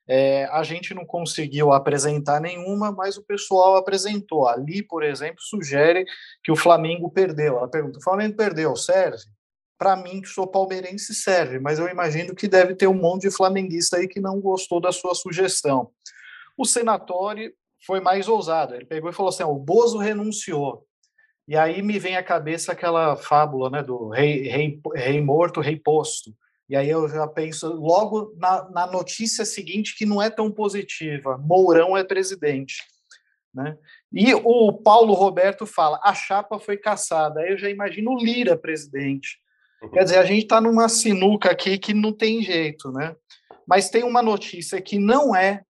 [0.07, 4.47] É, a gente não conseguiu apresentar nenhuma, mas o pessoal apresentou.
[4.47, 6.05] Ali, por exemplo, sugere
[6.43, 7.57] que o Flamengo perdeu.
[7.57, 9.23] Ela pergunta: o Flamengo perdeu, serve?
[9.77, 13.31] Para mim, que sou palmeirense, serve, mas eu imagino que deve ter um monte de
[13.31, 15.89] flamenguista aí que não gostou da sua sugestão.
[16.57, 17.51] O Senatório
[17.85, 18.75] foi mais ousado.
[18.75, 20.85] Ele pegou e falou assim: o Bozo renunciou.
[21.47, 25.77] E aí me vem à cabeça aquela fábula né, do rei, rei, rei morto, rei
[25.77, 26.33] posto.
[26.69, 31.37] E aí eu já penso logo na, na notícia seguinte, que não é tão positiva:
[31.37, 32.75] Mourão é presidente.
[33.53, 33.77] Né?
[34.11, 37.41] E o Paulo Roberto fala: a chapa foi caçada.
[37.41, 39.37] Aí eu já imagino Lira presidente.
[39.91, 43.15] Quer dizer, a gente está numa sinuca aqui que não tem jeito, né?
[43.67, 45.63] Mas tem uma notícia que não é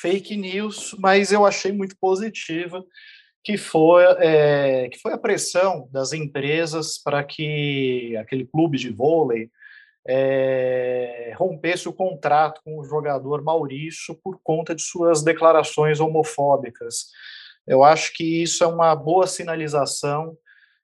[0.00, 2.84] fake news, mas eu achei muito positiva,
[3.42, 9.50] que foi, é, que foi a pressão das empresas para que aquele clube de vôlei
[10.06, 17.06] é, rompesse o contrato com o jogador Maurício por conta de suas declarações homofóbicas.
[17.66, 20.36] Eu acho que isso é uma boa sinalização,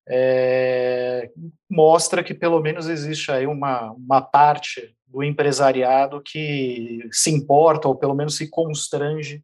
[0.08, 1.30] é,
[1.68, 7.96] mostra que pelo menos existe aí uma, uma parte do empresariado que se importa, ou
[7.96, 9.42] pelo menos se constrange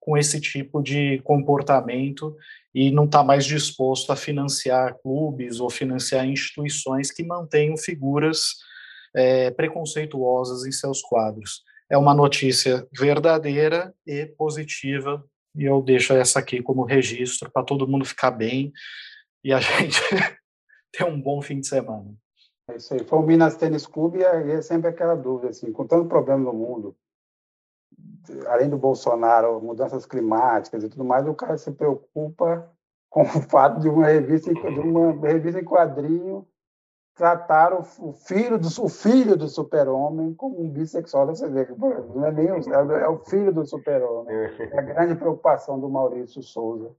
[0.00, 2.34] com esse tipo de comportamento
[2.74, 8.54] e não está mais disposto a financiar clubes ou financiar instituições que mantenham figuras
[9.14, 11.62] é, preconceituosas em seus quadros.
[11.90, 15.24] É uma notícia verdadeira e positiva,
[15.56, 18.72] e eu deixo essa aqui como registro para todo mundo ficar bem
[19.44, 20.00] e a gente
[20.92, 22.14] ter um bom fim de semana.
[22.70, 23.04] É isso aí.
[23.04, 26.52] Foi o Minas Tênis Clube e é sempre aquela dúvida, assim, com tanto problema no
[26.52, 26.96] mundo,
[28.46, 32.70] além do Bolsonaro, mudanças climáticas e tudo mais, o cara se preocupa
[33.10, 36.46] com o fato de uma revista, de uma revista em quadrinho
[37.20, 37.82] tratar o,
[38.14, 41.26] filho do o filho do super-homem como um bissexual.
[41.26, 44.34] Você vê, não é nem o, é o filho do super-homem.
[44.34, 46.90] É a grande preocupação do Maurício Souza.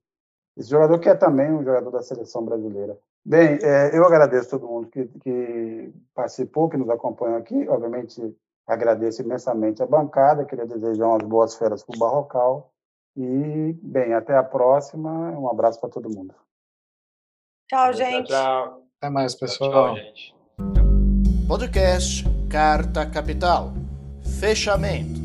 [0.56, 2.96] Esse jogador que é também um jogador da seleção brasileira.
[3.26, 7.68] Bem, é, eu agradeço todo mundo que, que participou, que nos acompanhou aqui.
[7.68, 8.36] Obviamente,
[8.72, 12.72] Agradeço imensamente a bancada, queria desejar umas boas férias para o Barrocal.
[13.18, 15.12] E, bem, até a próxima.
[15.38, 16.34] Um abraço para todo mundo.
[17.70, 18.30] Tchau, gente.
[18.30, 18.84] Tchau, tchau.
[18.98, 19.94] Até mais, pessoal.
[19.94, 20.34] Tchau, gente.
[21.50, 23.74] Podcast Carta Capital.
[24.40, 25.21] Fechamento.